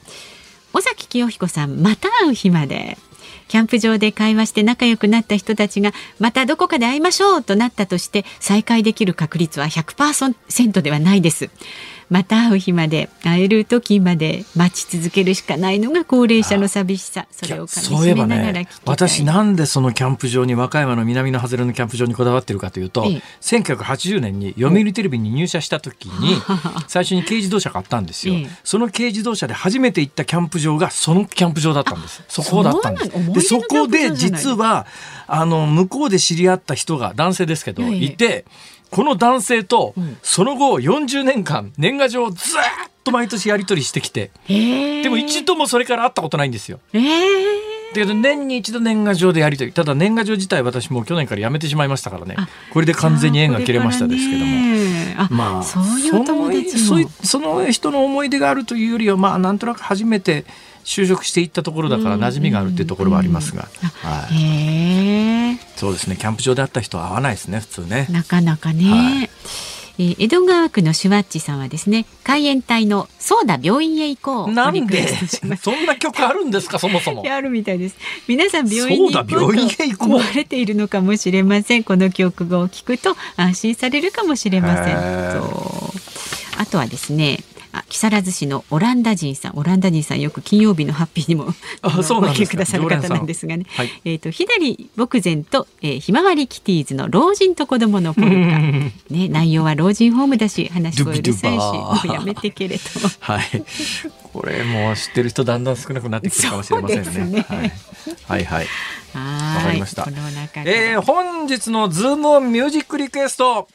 [0.73, 2.99] 尾崎清彦さんまた会う日まで。
[3.47, 11.49] キャンプ場で会話して仲良くなった人たちがまたどこかで会いましょうとなったとして再会できる確率は100%ではないです
[12.13, 17.25] また会う日まで会える時まで待ち続けるしかないのが高齢者の寂しさ。
[17.31, 26.35] それをかみしめながらね、私なんでそのキャンプ場に和歌山の南の外れのキャンプ場にこだわってるかというと、ええ、1980年に読売テレビに入社した時に
[26.87, 32.21] 最初に軽自動車買ったんですよ、え、その軽自動車で初めて行ったキャンプ場がそのキャンプ場だったんです。
[32.27, 33.09] そこだったんです。
[33.33, 34.85] でそこで実は
[35.25, 38.45] あの向こうで知り合った人が男性ですけど、いて
[38.93, 42.61] この男性とその後40年間年賀状をずっ
[43.03, 44.29] と毎年やり取りしてきて。
[44.47, 46.79] でも一度もそれから会ったことないんですよ。
[47.93, 49.73] だけど年に一度年賀状でやり取り。
[49.73, 52.35] ただ年賀状自体私も去年からやめてしまいましたからね。
[52.71, 54.73] これで完全に縁が切れましたですけども。
[55.29, 60.45] まあそういう友達その人の思い出があるというよりはまあなんとなく初めて
[60.83, 63.67] 就職していったところだから馴染みがあるっていうところはありますが、
[64.01, 66.17] はい、そうですね。
[66.17, 68.07] キャンプ場で会った人は会わないですね普通ね。
[68.09, 69.29] なかなかね、はい
[69.99, 74.51] え江戸川区のシュワッチさんはですね海援隊のそうだ病院へ行こう。
[74.51, 75.07] なんで？
[75.57, 76.79] そんな曲あるんですか？
[76.79, 77.23] そもそも。
[77.29, 77.95] あるみたいです。
[78.27, 81.83] 皆さん病院に行こうと思われているのかもしれません。
[81.83, 84.97] この曲を聞くと安心されるかもしれません。
[86.57, 87.39] あとはですね
[87.73, 91.47] あ木更津市のオランダ人さんオランダ人さんよく金曜日のハッピーにも
[91.81, 102.83] あそうなんくださる方なんですがね、はい、えっ、ー、と左牧前と、えー、ひまわりキティーズの老人と子供のポルカね内容は老人ホームだし話し声うるさいしもうやめてけれと
[103.19, 103.63] はい。
[104.33, 107.41] これもう知ってる人だんだん少なくなってきたかもしれませんね、ね。
[107.41, 107.71] はい、
[108.25, 108.67] はいはい。
[109.15, 110.07] わかりました。
[110.65, 113.67] えー、本日のズームオンミュージックリクエスト。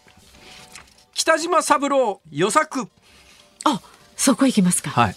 [1.14, 2.88] 北島三郎予作
[3.64, 3.80] あ、
[4.16, 4.90] そこ行きますか。
[4.90, 5.16] はい。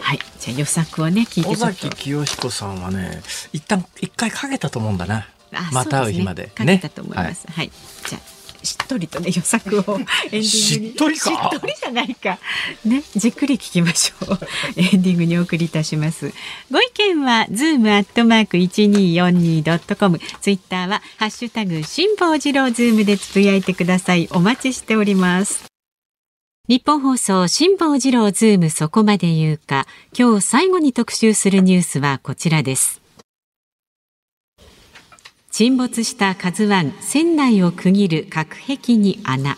[0.00, 3.20] はい、じゃあ与作をね聞いて尾崎紀世彦さんはね
[3.52, 5.26] 一旦一回かけたと思うんだな。
[5.72, 6.44] また会う日まで。
[6.44, 6.50] ね。
[6.54, 7.70] かけたと思います、はい、はい、
[8.08, 10.44] じゃあしっとりとね与作を エンディングに。
[10.44, 11.30] しっとりか。
[11.30, 12.38] しっとりじゃないか。
[12.84, 14.38] ねじっくり聞きましょう。
[14.76, 16.32] エンディングにお送りいたします。
[16.70, 20.20] ご意見はズームアットマーク一二四二ドットコム。
[20.40, 24.28] ツイッターはハッシュタグ辛坊治郎ズームでつぶやいてください。
[24.30, 25.77] お待ちしております
[26.68, 33.00] 日本放送辛坊治郎ズームそこまで言うか今日最後に特集するニュースはこちらです。
[35.50, 39.56] 沈没したカズワン船内を区切る隔壁に穴。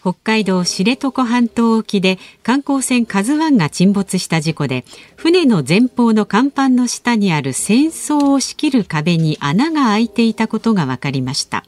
[0.00, 4.84] 北海道知床半島沖で観光船カズワンが沈没した事故で
[5.14, 11.64] 船の前方の甲板の下にある船倉を仕切る壁に穴が開いていたことが分かりました。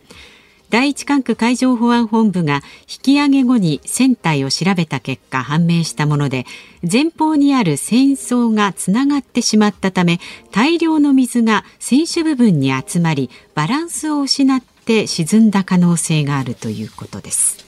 [0.71, 6.45] 第一管区海上保安本部が引き揚げ後に船体を調べた結果判明したもので
[6.83, 10.21] 前方にある船倉がつながってしまったため
[10.53, 17.67] 大量の水が船首部分に集まりバランスを失って沈んだ可能性があるということです。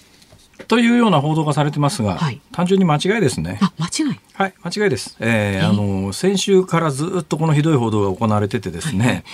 [0.69, 3.59] というような報道がされてますが、はい、単純に間違いですね。
[3.63, 4.21] あ、間違い？
[4.35, 5.17] はい、間違いです。
[5.19, 9.07] えー、あの先週からずっとこのひどい報道が行われててですね。
[9.07, 9.25] はい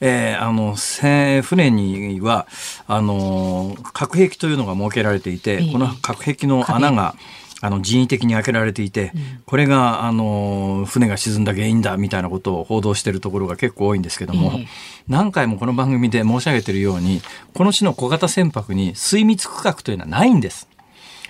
[0.00, 2.46] えー、あの船には
[2.86, 7.14] あの核兵器というのが設けられていて、この核兵器の穴が
[7.60, 9.12] あの人為的に開けられていて、
[9.46, 14.60] これがあの船が沈んだ原因だみたいなことを報道しているところが結構多いんですけども、
[15.08, 17.22] 何回もこの番組で申し上げているように
[17.54, 20.68] この種の小型船舶に水密区画というのはないんです。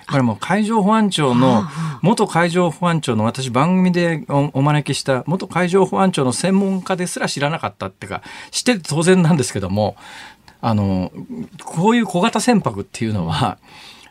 [0.07, 1.63] これも海上保安庁の
[2.01, 9.95] 元海上保安庁の私番組でお招きした元海上保安庁の専門家ですら知らなかったっていうか知って当然なんですけども
[10.61, 11.11] あの
[11.63, 13.57] こういう小型船舶っていうのは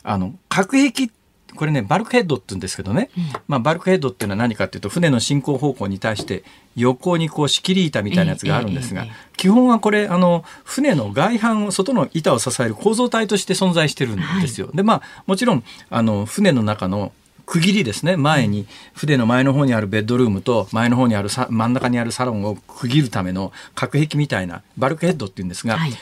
[0.02, 1.10] あの核兵器
[1.56, 6.44] これねバルクヘッドって言うんですけどね、うん、まあ、バルクヘッドっていうのは何かっていうと船の進行方向に対して
[6.76, 14.66] 横にこう仕切り板みたいなやつがあるんですが、基本はこれあの船の外板を外の板を支える構造体として存在してるんですよ。
[14.66, 17.12] はい、でまあもちろんあの船の中の
[17.46, 18.16] 区切りですね。
[18.16, 25.92] 前に船の前の方にあるベッドルームと前の方にある真ん中にあるサロンを区切るための隔壁みたいなバルクヘッドっていうんですが、はい、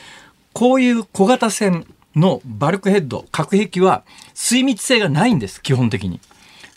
[0.53, 1.85] こういう小型船
[2.15, 4.03] のバルクヘッド隔壁は
[4.33, 6.19] 水密性がないんです基本的に。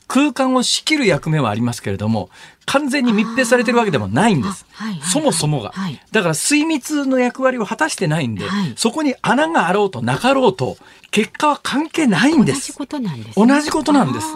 [0.09, 2.31] 空間を仕切る役目はありますけれども
[2.65, 4.67] 完全に密閉されてるわけでもないんです。
[4.73, 6.01] はいはいはい、そもそもが、はい。
[6.11, 10.77] だから水密の役割を果たしてないんで、はい、そこに穴があろうとなかろうと、
[11.11, 12.73] 結果は関係ないんです。
[12.73, 14.27] 同じことなんです、ね、同じことなんです。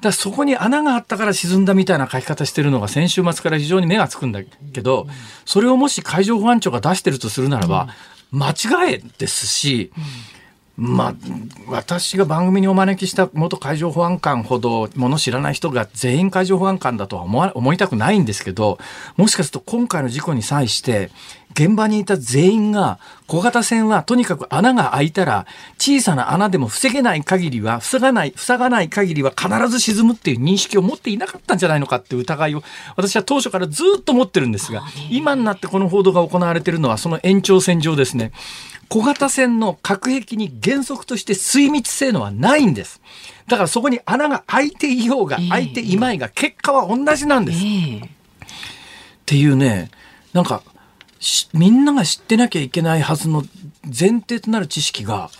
[0.00, 4.40] だそこに穴があったから沈んだみたいな書き方してるのが先週末から非常に目がつくんだ
[4.72, 5.06] けど、
[5.44, 7.88] それをもし海上保安庁が出してるとするならば、
[8.34, 9.92] 間違えですし、
[10.76, 11.14] まあ、
[11.68, 17.22] 私が番組にお招きした元海上保安官ほどもの知らない人が全員海上保安官だとは
[17.54, 18.78] 思いたくないんですけど
[19.16, 21.10] もしかすると今回の事故に際して
[21.54, 22.98] 現場にいた全員が
[23.28, 25.46] 小型船はとにかく穴が開いたら
[25.78, 32.62] 小さな穴でも防げない限りは塞がない塞がない限りは必ず沈むっていう認識を持っていなかったんじゃないのかっていう疑いを
[32.96, 38.32] 私は当初からずっと持ってるんですが今になってこの報道が行われているのはその延長線上ですね。
[38.88, 43.00] 小型船の隔壁に原則として水密性能はないんです。
[43.48, 47.58] だからそこに穴が開いていようが開いていまいが結果は同じなんです。
[47.58, 48.08] えー、っ
[49.24, 49.90] ていうね、
[50.32, 50.62] なんか
[51.52, 53.44] みんなが知ってなきゃいけないはずの
[53.84, 55.30] 前提となる知識が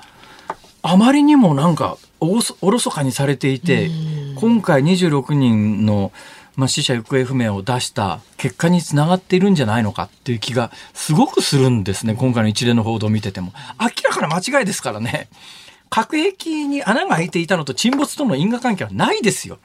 [0.82, 3.90] あまりにもなんかおろそかにされていて、
[4.36, 6.12] 今回26人の
[6.56, 13.52] まあ、死者行方不明を出した結果につながっているんじゃないのかっていう気がすごくするんですね今回の一連の報道を見てても。
[13.80, 15.28] 明らかな間違いですからね。
[15.90, 19.58] 核兵器に穴が開いていたのと沈没との因果関係はないですよ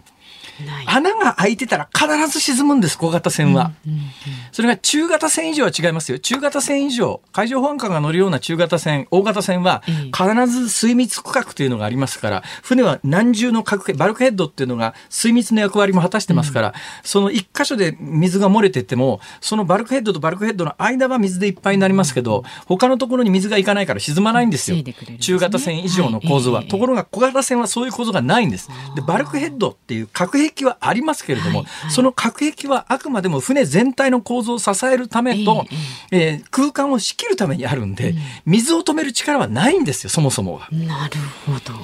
[0.86, 4.05] 穴が開いてたら必ず沈むんです小型船は、うんうんうん、
[4.51, 6.20] それが中型船以上は違いますよ。
[6.20, 24.84] 中型船以上海上保安官が乗るような中型船大型船は必ず水密区画というのがありますから船は何重の核バルクヘッドっていうのが水密の役割も果たしてますから、うん、その一箇所で水が漏れてってもそのバルクヘッドとバルクヘッドの間は水でいっぱいになりますけど、他のところに水がいかないから沈まないんですよ、ね、
[25.20, 28.70] 中型船以上の構造は、はい、ところが小型船はそういう構造がないんです。
[28.95, 35.66] でバルクヘッドっていう核兵器はありますけれども、はいはい、その核兵器はあくまでも船全体の構造を支えるためと、
[36.12, 40.68] えー、えー、空間を仕切るためにあるんで、水を止める力はないんですよそもそもは。
[40.72, 41.78] なるほど。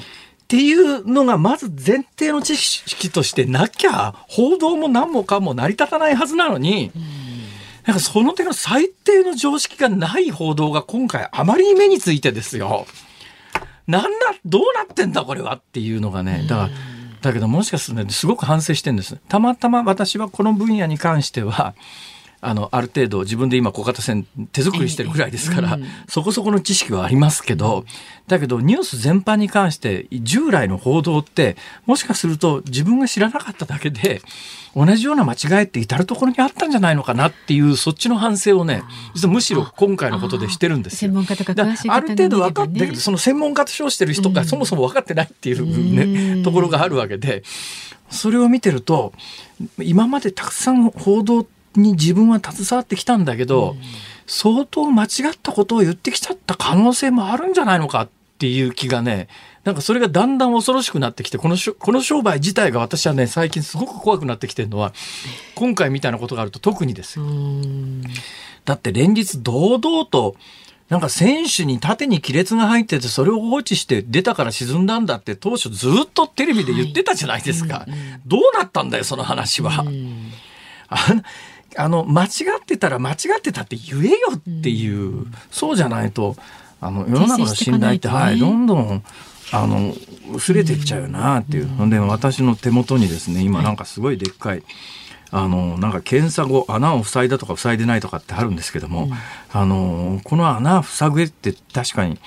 [0.45, 6.91] っていうのがまず前提の知識としてなきゃ報道も何もかも成り立たないはずなのに、
[7.85, 12.85] なんかその手の最低の常識がない報道が今回あまりに目についてですよ。
[13.87, 14.09] なんだ、
[14.45, 16.69] どうなってんだこれはっていうのがね、だから、
[17.25, 19.17] だけどもしかするとねすごく反省してるんです。
[19.27, 21.75] たまたま私はこの分野に関しては
[22.45, 27.85] あのある程度自分で今小型船手作りしてるぐらいですから、そこそこの知識はありますけど
[28.27, 34.21] だけどニュース全般に関して従来の報道ってもしかすると自分が知らなかっただけで
[34.75, 38.83] 同じような間違いって至る所にあったんじゃないのかなっていうそっちの反省をね
[39.13, 41.09] 実はむしろ今回のことでしてるんですよ。
[41.09, 47.43] 専門家とか詳しいある程度分かってけどその専門家と称してる人がそもそも分かってないっていう、ね、ところがあるわけで
[48.09, 49.13] それを見てると
[49.79, 51.47] 今までたくさん報道
[51.79, 53.75] に自分は携わってきたんだけど、
[54.27, 59.27] 相当間違ったことを言ってきちゃった可能性もあるんじゃないのかっていう気がね
[59.63, 64.93] なんかそれがだんだん恐ろしくなってきてこのこの商売自体が私はね最近すごく怖くなってきてるのは
[65.55, 67.25] 今回みたいなことがあると特にですよ。
[68.65, 70.35] だって連日堂々と
[70.89, 77.79] なんか選手に縦に亀裂が入っててそれを放置して出たから沈んだんだって当初ずっとテレビで言ってたじゃないですか。
[77.79, 79.81] はいうんうん、どうなったんだよその話は。
[79.81, 80.31] うん、
[80.89, 81.23] あの
[81.77, 82.27] あの間違
[82.61, 86.35] ってたら間違ってたって言えよっていう、うん、そうじゃないと
[86.81, 89.03] あの世の中の信頼って、ね、はい、どんどん
[89.51, 89.93] あの
[90.33, 94.63] 薄れていっちゃうよなっていう、うん、で私の手元にですね今なんかすごいでっかい、
[95.31, 99.11] あのなんか検査後穴を塞いだとか塞いでないとかってあるんですけども、うん、
[99.51, 102.19] あのこの穴塞ぐって確かに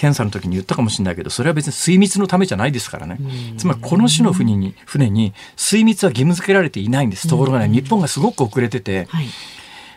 [0.00, 3.18] 検査の時に言ったかもしれないけどそれは別に水密のためじゃないですからね、
[3.58, 7.28] つまりこの種の船に船に水密は義務付けられていないんです。
[7.28, 9.26] ところがね日本がすごく遅れてて、はい。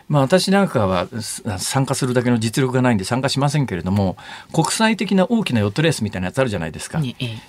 [0.06, 1.08] まあ、私なんかは
[1.58, 4.18] 参加するだけの実力がないんで参加しませんけれども
[4.52, 7.00] 国際的な大きなヨットレースみたいなやつあるじゃないですか、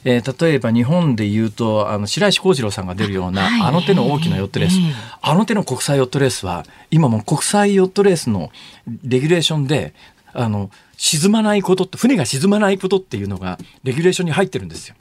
[0.05, 4.77] えー、例えば日本でいうとあの白石浩二郎さんが出るようなあの手の大きなヨットレース、
[5.21, 8.49] あの手の国際ヨットレースは今も国際ヨットレースの
[9.03, 9.93] レギュレーションで
[10.33, 14.95] あの沈まないことって船が沈まないことっていうのがレギュレーションに入ってるんですよ。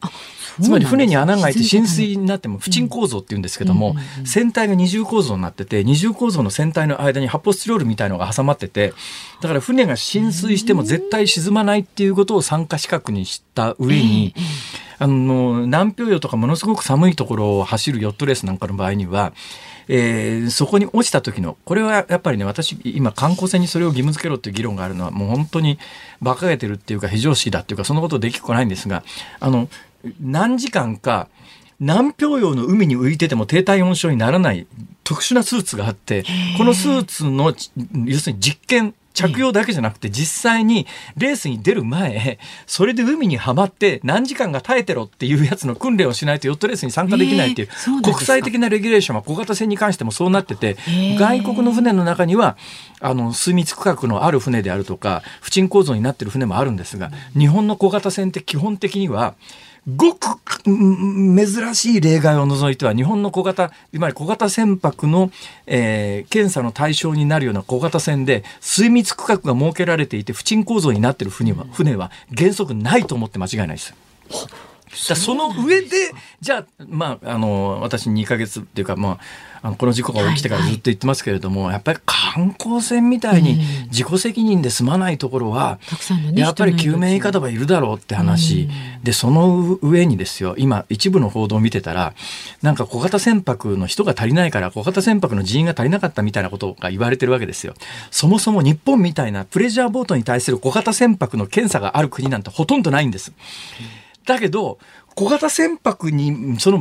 [0.61, 8.95] つまり船に穴が開いて浸水になっても不沈構造っていうんですけども、船体が二重構造になってて二重構造の船体の間に発泡スチロールみたいのが挟まってて
[9.41, 14.35] だから船が浸水しても絶対沈まないっていうことを参加資格にした上に、
[15.05, 19.35] あの南氷洋とかものすごく寒いところを走るヨットレースなんかの場合には
[19.87, 25.79] えー、そこに落ちた時のこれはやっぱりね私今観光船にそれを義務付けろっていう議論があるのはもう本当に
[26.23, 29.05] 馬鹿げてるっていうか非常識だっていうかそのことできっこないんですが
[29.41, 29.69] あの
[30.23, 31.29] 何時間か
[31.81, 34.67] 南氷洋の海に浮いてても低体温症にならない
[35.03, 36.25] 特殊なスーツがあって
[36.57, 37.55] このスーツの
[38.07, 40.87] 要するに実験着用だけじゃなくて実際に
[41.17, 47.69] レースに出る前それで海にはまって何時間が耐えてろっていうやつの訓練をしないとヨットレースに参加できないっていう、
[48.03, 50.77] 国際的なレギュレーションは小型船に関してもそうなってて、
[51.19, 52.57] 外国の船の中には
[53.01, 59.35] あの水密区画のある船であるとか不沈構造になってる船もあるんですが日本の小型船って基本的には
[59.87, 65.31] ごく珍しい例外を除いては日本の小型いわゆる小型船舶の、
[65.67, 73.95] えー、検査の対象になるような小型船で水密区画が設けられていて不沈構造になっている船は船は原則ないと思って間違いないです。
[75.09, 75.89] だその上で
[76.41, 79.19] じゃあまああの私2か月っていうかまあ
[79.65, 85.79] あのこの事故が起きてからずっと言ってますけれども、はいはい、やっぱり観光船みたいに自己責任で済まないところは、
[86.29, 92.13] うん、やっぱり救命いかだはいるだろうって話、うん、でその上にですよ今一部の報道を見てたら
[92.61, 97.73] なんか小型船舶の人が足りないから小型船舶の人員が足りなかったみたいなことが言われてるわけですよ。
[98.11, 103.33] そもそも日本みたいなプレジャーボートに対する小型船舶の検査がある国なんてほとんどないんです。
[103.81, 104.79] うんだけど、
[105.15, 106.81] 小型船舶に、その、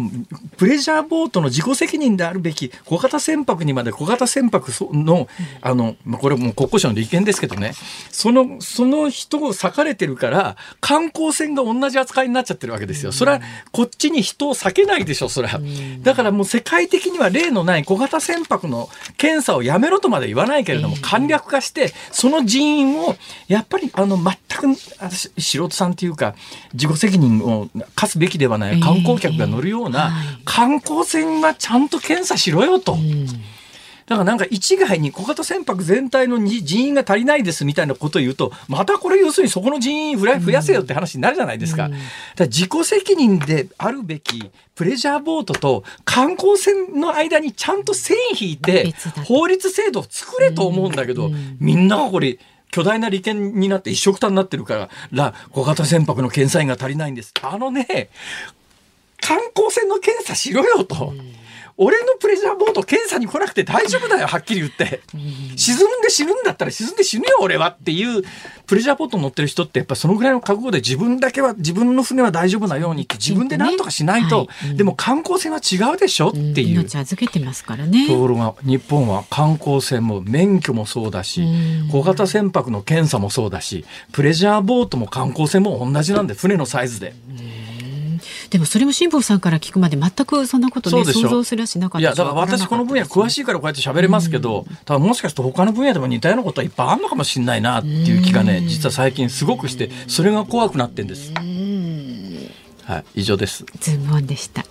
[0.58, 5.28] プレジャーボートの自己責任であるべき、小型船舶にまで小型船舶の、
[5.62, 7.74] あの、まあ、これもう国交省の利権ですけどね、
[8.10, 13.12] その、その人を裂かれてるから、観光船が同じ扱いになっちゃってるわけですよ。
[13.12, 15.62] それは、こっちに人を避けないでしょ、それは。
[16.02, 23.16] だからもう世界的には例のない小型船舶の検査をやめろとまで言わないけれども、簡略化して、その人員を、
[23.48, 26.34] やっぱり、あの、全く、素人さんっていうか、
[26.74, 30.12] 自己責任を課すべきではない観光客が乗るような
[30.46, 32.98] 観光船はちゃんと検査しろよと。
[34.06, 41.88] だからなんか一概に小型船舶全体の人員が足りないですみたいなことを言うと、またこれ要するにそこの人員増やせよって話になるじゃないですか。
[41.88, 41.98] だか
[42.38, 48.94] ら自己責任であるべきプレジャーボートと観光船の間にちゃんと線引いて
[49.26, 52.40] 法律制度を作れと思うんだけど、みんながこれ
[52.74, 57.32] 巨大な利権になって一緒くたになってるから、小型船舶の検査員が足りないんです。
[57.44, 58.10] あのね、
[59.22, 61.14] 観光船の検査しろよと。
[61.76, 65.02] 俺のプレジャーボート検査に来なくて大丈夫だよはっきり言って。
[65.56, 67.70] 沈んで死ぬんだったら沈んで死ぬよ俺は。
[67.70, 68.24] っていう
[68.68, 74.72] プレジャーボート乗ってる人ってやっぱそのぐらいの覚悟で自分だけは自分の船は大丈夫なようにって自分で何とかしないと、はい。
[74.72, 78.08] うん、でも観光船は違うでしょっていう、命預けてますからね。
[78.08, 81.44] ところが日本は観光船も免許もそうだし、
[81.92, 87.14] 小型船舶の検査もそうだしプレジャーボートも観光船も同じなんで船のサイズで。
[88.54, 101.34] でもそれも辛坊さんから聞くまで全くそんなことね想像すらしなかったいやだから私この分野詳しいからこうやって喋れますけど、ただもしかすると他の分野でも似たようなことはいっぱいあるのかもしれないなっていう気がね実は最近すごくしてそれが怖くなってんです。
[102.84, 103.66] はい以上です。
[103.80, 104.64] ズームオンでした。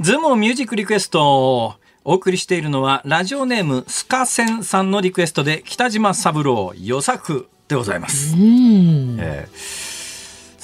[0.00, 8.34] ズームオンミュージックリクエストお送りしているのはラジオネームスカセンさんのリクエストで北島三郎予作でございます。
[8.34, 9.93] えー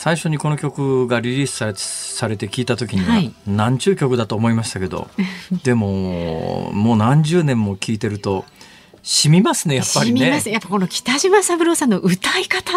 [0.00, 5.10] 最初にこの曲がリリースされされて聞いた時には、何ちゅう曲だと思いましたけど
[5.62, 8.46] でももう何十年も聴いてると
[9.02, 10.42] 染みますねやっぱりね。
[10.46, 12.72] やっぱこの北島三郎さんの歌い方、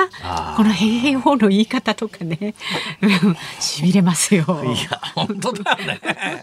[0.55, 2.55] この平和の言い方とかね、
[3.59, 4.45] しびれますよ。
[4.63, 5.99] いや本当だよね。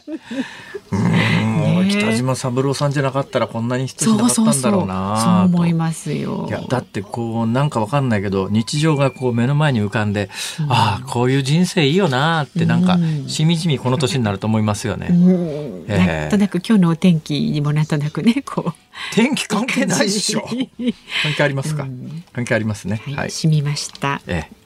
[0.92, 6.46] うん、ね、北島三郎さんじゃなかったらこんなに人じゃなかったんだろうなそう思いますよ。
[6.48, 15.08] いやだってこうなんかわかんないけど日常がこう目の前に浮かんで、うん、ああこういう人生いいよなってなんかしみじみこの年になると思いますよね。
[15.10, 18.89] うん、えー、なんとなく今日のお天気にもなんとなくねこう。
[19.12, 20.42] 天気関係ないっしょ。
[21.22, 21.86] 関係ありますか？
[22.32, 23.02] 関係ありますね。
[23.16, 23.30] はい。
[23.30, 24.20] 染みました。
[24.26, 24.59] ええ。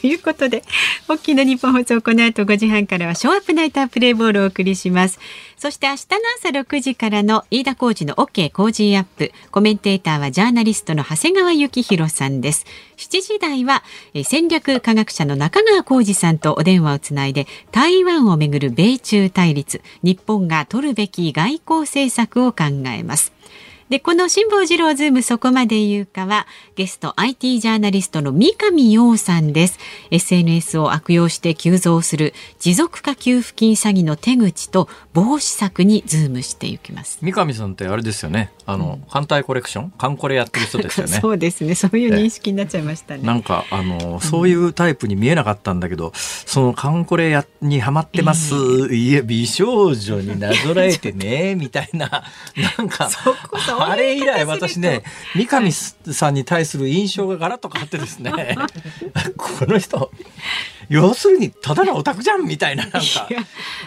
[0.00, 0.62] ということで、
[1.08, 5.18] 大きな日本放送、この後5時半からは、ショーアップナイタープレイボールをお送りします。
[5.58, 9.32] そして明日の朝6時からの飯田浩二の OK 工事アップ。
[9.50, 12.64] コメンテーターはジャーナリストの長谷川幸洋さんです。
[12.96, 13.82] 7時台は、
[14.24, 23.32] 戦略科学者の中川コージさんとお電話をつないで、台湾をめぐる米中対立、日本が取るべき外交政策を考えます。
[23.90, 29.80] で、この辛坊治郎ズームそこまで言うかは、ゲスト IT ジャーナリストの三上洋さんです。
[30.12, 37.18] SNS を悪用して急増する持続化給付金詐欺の手口と防止策にズームしていきます。
[37.20, 38.52] 三上さんってあれですよね。
[38.64, 41.18] あの、うん、反対コレクション、カンコレやってる人ですよね。
[41.20, 41.74] そうですね。
[41.74, 43.24] そういう認識になっちゃいましたね。
[43.24, 48.54] なんか、あの、そういうタイプに見えなかったんだけど、そのカンコレやにハマってます。
[48.54, 52.22] えー、いえ、美少女になぞらえてね、みたいな、
[52.78, 55.02] なんか、 そこそあれ以来私ね、
[55.34, 58.32] 三上さんに対する印象がガラッと変わってですね、
[59.36, 60.10] この人、
[60.90, 63.00] 要するにただのオタクじゃんみたいななんか。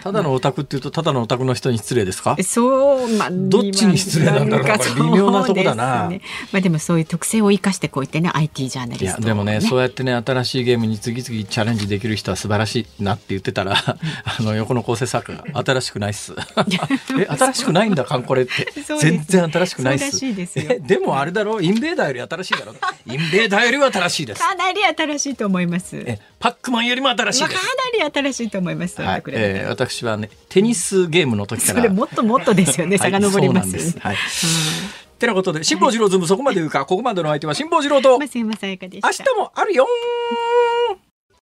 [0.01, 2.37] ただのオタクっていうとただのオタクの人に失礼ですか？
[2.41, 6.21] そう、まあ、どっちに失礼なんだろうこれ微妙なとこだな、ね、
[6.53, 13.97] まあでもそういう特性を生かしてこう言ってね IT ジャーナリスト、ね、いやでもねそうやってね新しいゲームに次々チャレンジできる人は素晴らしいなって言ってたら あ
[14.41, 16.33] の横の構成作家が新しくないっす。
[17.19, 18.67] え新しくないんだ艦これって。
[18.99, 20.19] 全然新しくないっす。
[20.55, 21.59] えでもあれだろ？
[21.61, 22.73] インベーダーより新しいだろ？
[23.05, 24.41] インベーダーよりは新しいです。
[24.41, 25.97] かなり新しいと思います。
[25.97, 29.01] えパックマンよりも新しいですなり新しいと思います。
[29.01, 31.81] はい、えー、私はねテニスゲームの時から。
[31.81, 32.97] それもっともっとですよね。
[32.97, 34.01] 遡ります、ね。
[34.01, 34.17] はい。
[35.19, 38.19] てなことで辛坊治郎ズームそこまで言うか、ここまでの相手は辛坊治郎と。
[38.19, 39.87] 明日もあるよ